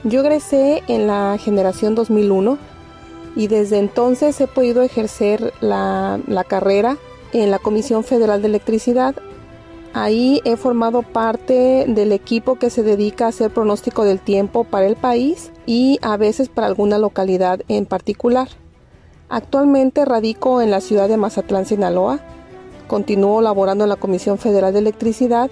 [0.05, 2.57] Yo egresé en la generación 2001
[3.37, 6.97] y desde entonces he podido ejercer la, la carrera
[7.35, 9.14] en la Comisión Federal de Electricidad.
[9.97, 14.86] Ahí he formado parte del equipo que se dedica a hacer pronóstico del tiempo para
[14.86, 18.49] el país y a veces para alguna localidad en particular.
[19.28, 22.18] Actualmente radico en la ciudad de Mazatlán, Sinaloa.
[22.88, 25.49] Continúo laborando en la Comisión Federal de Electricidad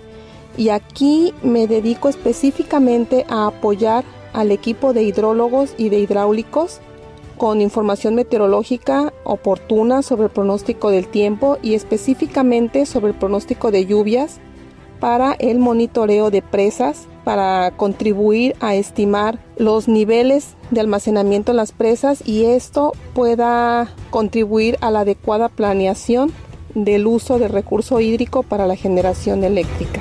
[0.56, 6.80] y aquí me dedico específicamente a apoyar al equipo de hidrólogos y de hidráulicos
[7.42, 13.84] con información meteorológica oportuna sobre el pronóstico del tiempo y específicamente sobre el pronóstico de
[13.84, 14.38] lluvias
[15.00, 21.72] para el monitoreo de presas para contribuir a estimar los niveles de almacenamiento en las
[21.72, 26.32] presas y esto pueda contribuir a la adecuada planeación
[26.76, 30.00] del uso del recurso hídrico para la generación eléctrica.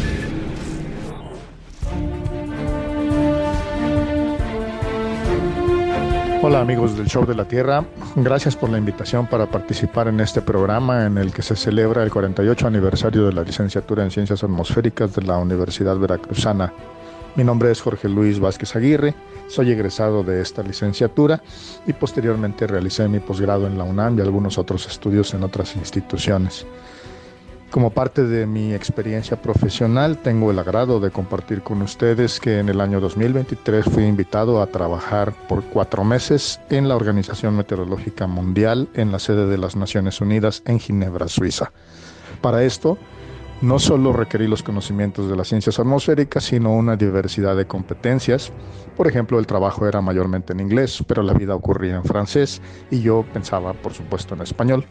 [6.43, 7.85] Hola amigos del Show de la Tierra,
[8.15, 12.09] gracias por la invitación para participar en este programa en el que se celebra el
[12.09, 16.73] 48 aniversario de la licenciatura en Ciencias Atmosféricas de la Universidad Veracruzana.
[17.35, 19.13] Mi nombre es Jorge Luis Vázquez Aguirre,
[19.49, 21.43] soy egresado de esta licenciatura
[21.85, 26.65] y posteriormente realicé mi posgrado en la UNAM y algunos otros estudios en otras instituciones.
[27.71, 32.67] Como parte de mi experiencia profesional, tengo el agrado de compartir con ustedes que en
[32.67, 38.89] el año 2023 fui invitado a trabajar por cuatro meses en la Organización Meteorológica Mundial
[38.93, 41.71] en la sede de las Naciones Unidas en Ginebra, Suiza.
[42.41, 42.97] Para esto,
[43.61, 48.51] no solo requerí los conocimientos de las ciencias atmosféricas, sino una diversidad de competencias.
[48.97, 53.01] Por ejemplo, el trabajo era mayormente en inglés, pero la vida ocurría en francés y
[53.01, 54.85] yo pensaba, por supuesto, en español.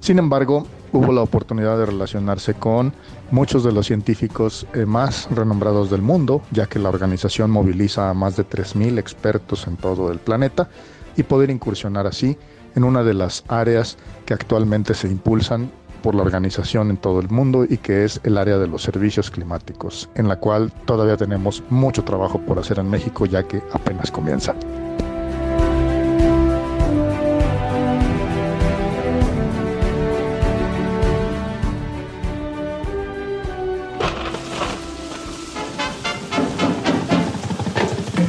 [0.00, 2.92] Sin embargo, hubo la oportunidad de relacionarse con
[3.30, 8.14] muchos de los científicos eh, más renombrados del mundo, ya que la organización moviliza a
[8.14, 10.68] más de 3.000 expertos en todo el planeta,
[11.16, 12.36] y poder incursionar así
[12.74, 15.70] en una de las áreas que actualmente se impulsan
[16.02, 19.30] por la organización en todo el mundo y que es el área de los servicios
[19.30, 24.10] climáticos, en la cual todavía tenemos mucho trabajo por hacer en México ya que apenas
[24.10, 24.54] comienza.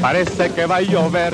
[0.02, 1.34] Parece que va a llover,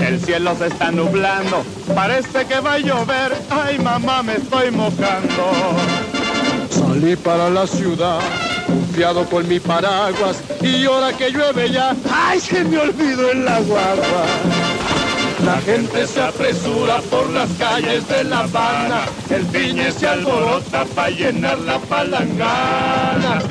[0.00, 1.64] el cielo se está nublando.
[1.94, 5.52] Parece que va a llover, ay mamá me estoy mojando.
[6.70, 8.20] Salí para la ciudad,
[8.66, 13.80] confiado con mi paraguas, y ahora que llueve ya, ay se me olvidó el agua.
[15.44, 21.10] La gente se apresura por las calles de La Habana, el piñe se alborota para
[21.10, 23.42] llenar la palangana.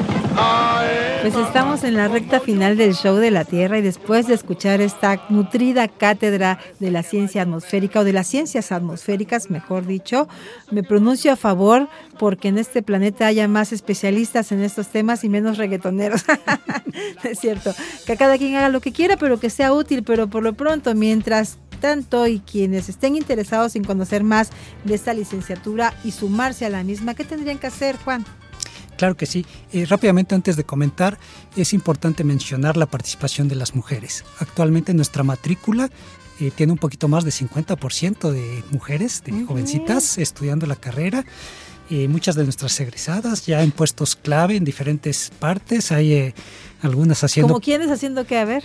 [1.21, 4.81] Pues estamos en la recta final del show de la Tierra y después de escuchar
[4.81, 10.27] esta nutrida cátedra de la ciencia atmosférica o de las ciencias atmosféricas, mejor dicho,
[10.71, 15.29] me pronuncio a favor porque en este planeta haya más especialistas en estos temas y
[15.29, 16.23] menos reggaetoneros.
[17.23, 17.71] es cierto,
[18.07, 20.95] que cada quien haga lo que quiera, pero que sea útil, pero por lo pronto,
[20.95, 24.49] mientras tanto y quienes estén interesados en conocer más
[24.85, 28.25] de esta licenciatura y sumarse a la misma, ¿qué tendrían que hacer, Juan?
[29.01, 29.47] Claro que sí.
[29.73, 31.17] Eh, rápidamente antes de comentar,
[31.55, 34.23] es importante mencionar la participación de las mujeres.
[34.37, 35.89] Actualmente nuestra matrícula
[36.39, 41.25] eh, tiene un poquito más de 50% de mujeres, de jovencitas, estudiando la carrera.
[41.91, 45.91] Eh, muchas de nuestras egresadas ya en puestos clave en diferentes partes.
[45.91, 46.33] Hay
[46.81, 47.49] algunas haciendo...
[47.49, 48.39] ¿Como quiénes haciendo qué?
[48.39, 48.63] A ver.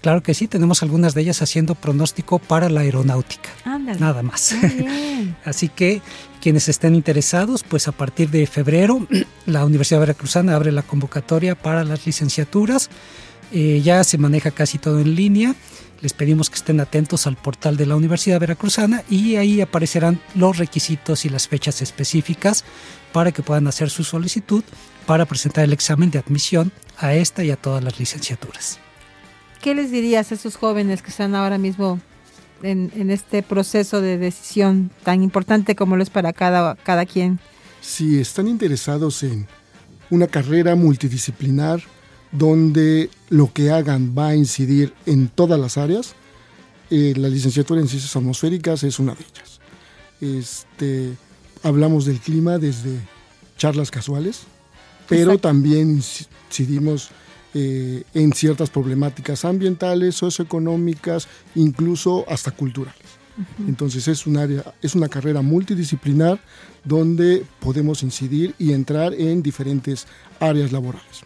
[0.00, 3.48] claro que sí, tenemos algunas de ellas haciendo pronóstico para la aeronáutica.
[3.64, 4.54] Nada más.
[5.44, 6.02] Así que
[6.44, 9.06] quienes estén interesados, pues a partir de febrero
[9.46, 12.90] la Universidad Veracruzana abre la convocatoria para las licenciaturas.
[13.50, 15.54] Eh, ya se maneja casi todo en línea.
[16.04, 20.58] Les pedimos que estén atentos al portal de la Universidad Veracruzana y ahí aparecerán los
[20.58, 22.62] requisitos y las fechas específicas
[23.14, 24.62] para que puedan hacer su solicitud
[25.06, 28.78] para presentar el examen de admisión a esta y a todas las licenciaturas.
[29.62, 31.98] ¿Qué les dirías a esos jóvenes que están ahora mismo
[32.62, 37.38] en, este proceso de decisión tan importante como lo es para cada, cada quien.
[37.80, 39.46] Si están interesados en
[40.10, 41.80] una carrera multidisciplinar
[42.34, 46.14] donde lo que hagan va a incidir en todas las áreas,
[46.90, 49.60] eh, la licenciatura en ciencias atmosféricas es una de ellas.
[50.20, 51.12] Este,
[51.62, 52.98] hablamos del clima desde
[53.56, 54.42] charlas casuales,
[55.08, 56.02] pero también
[56.50, 57.10] incidimos
[57.54, 63.00] eh, en ciertas problemáticas ambientales, socioeconómicas, incluso hasta culturales.
[63.66, 66.40] Entonces es un área, es una carrera multidisciplinar
[66.84, 70.06] donde podemos incidir y entrar en diferentes
[70.38, 71.24] áreas laborales.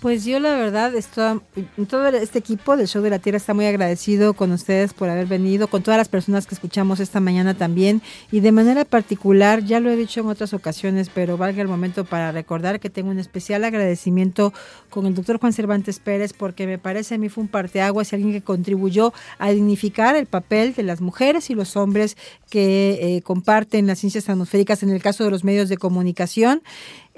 [0.00, 1.40] Pues yo la verdad, estoy,
[1.88, 5.26] todo este equipo del Show de la Tierra está muy agradecido con ustedes por haber
[5.26, 8.00] venido, con todas las personas que escuchamos esta mañana también.
[8.30, 12.04] Y de manera particular, ya lo he dicho en otras ocasiones, pero valga el momento
[12.04, 14.52] para recordar que tengo un especial agradecimiento
[14.88, 18.16] con el doctor Juan Cervantes Pérez porque me parece a mí fue un parteaguas y
[18.16, 22.16] alguien que contribuyó a dignificar el papel de las mujeres y los hombres
[22.50, 26.62] que eh, comparten las ciencias atmosféricas en el caso de los medios de comunicación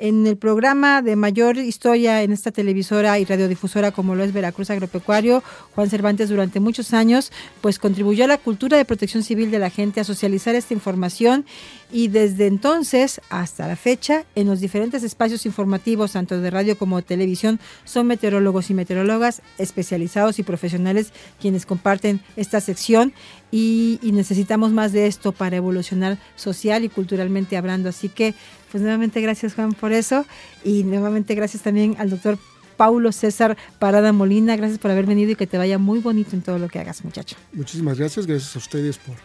[0.01, 4.71] en el programa de mayor historia en esta televisora y radiodifusora como lo es Veracruz
[4.71, 5.43] Agropecuario,
[5.75, 7.31] Juan Cervantes durante muchos años
[7.61, 11.45] pues contribuyó a la cultura de protección civil de la gente, a socializar esta información
[11.93, 16.97] y desde entonces hasta la fecha en los diferentes espacios informativos tanto de radio como
[16.97, 23.13] de televisión son meteorólogos y meteorólogas especializados y profesionales quienes comparten esta sección
[23.51, 27.89] y, y necesitamos más de esto para evolucionar social y culturalmente hablando.
[27.89, 28.35] Así que
[28.71, 30.25] pues nuevamente gracias Juan por eso
[30.65, 32.39] y nuevamente gracias también al doctor
[32.77, 34.57] Paulo César Parada Molina.
[34.57, 37.05] Gracias por haber venido y que te vaya muy bonito en todo lo que hagas,
[37.05, 37.37] muchacho.
[37.53, 39.17] Muchísimas gracias, gracias a ustedes por,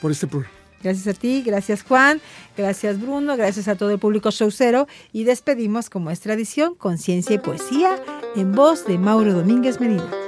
[0.00, 0.54] por este programa.
[0.82, 2.20] Gracias a ti, gracias Juan,
[2.56, 7.36] gracias Bruno, gracias a todo el público showcero y despedimos como es tradición con ciencia
[7.36, 8.02] y poesía
[8.34, 10.21] en voz de Mauro Domínguez Medina.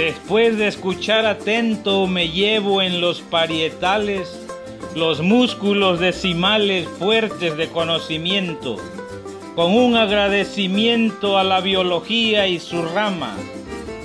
[0.00, 4.34] Después de escuchar atento me llevo en los parietales
[4.94, 8.78] los músculos decimales fuertes de conocimiento,
[9.54, 13.36] con un agradecimiento a la biología y su rama.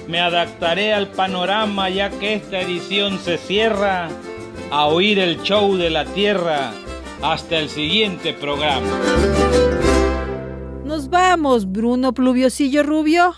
[0.09, 4.09] Me adaptaré al panorama ya que esta edición se cierra
[4.71, 6.73] a oír el show de la Tierra.
[7.21, 8.99] Hasta el siguiente programa.
[10.83, 13.33] Nos vamos, Bruno Pluviosillo Rubio.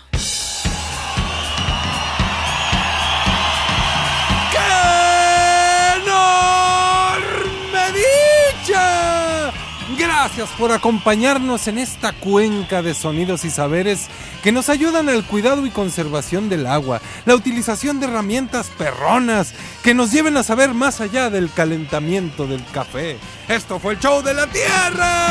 [10.28, 14.08] Gracias por acompañarnos en esta cuenca de sonidos y saberes
[14.42, 19.94] que nos ayudan al cuidado y conservación del agua, la utilización de herramientas perronas que
[19.94, 23.16] nos lleven a saber más allá del calentamiento del café.
[23.48, 25.28] Esto fue el show de la Tierra.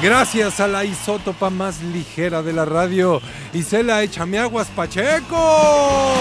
[0.00, 3.20] Gracias a la isótopa más ligera de la radio,
[3.54, 6.14] Isela Échame Aguas Pacheco.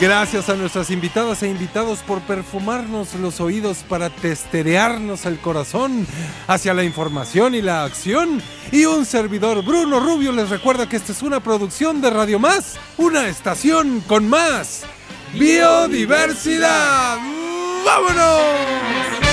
[0.00, 6.06] Gracias a nuestras invitadas e invitados por perfumarnos los oídos para testerearnos el corazón
[6.46, 8.42] hacia la información y la acción.
[8.72, 12.76] Y un servidor, Bruno Rubio, les recuerda que esta es una producción de Radio Más,
[12.98, 14.82] una estación con más
[15.32, 17.18] biodiversidad.
[17.84, 19.23] ¡Vámonos!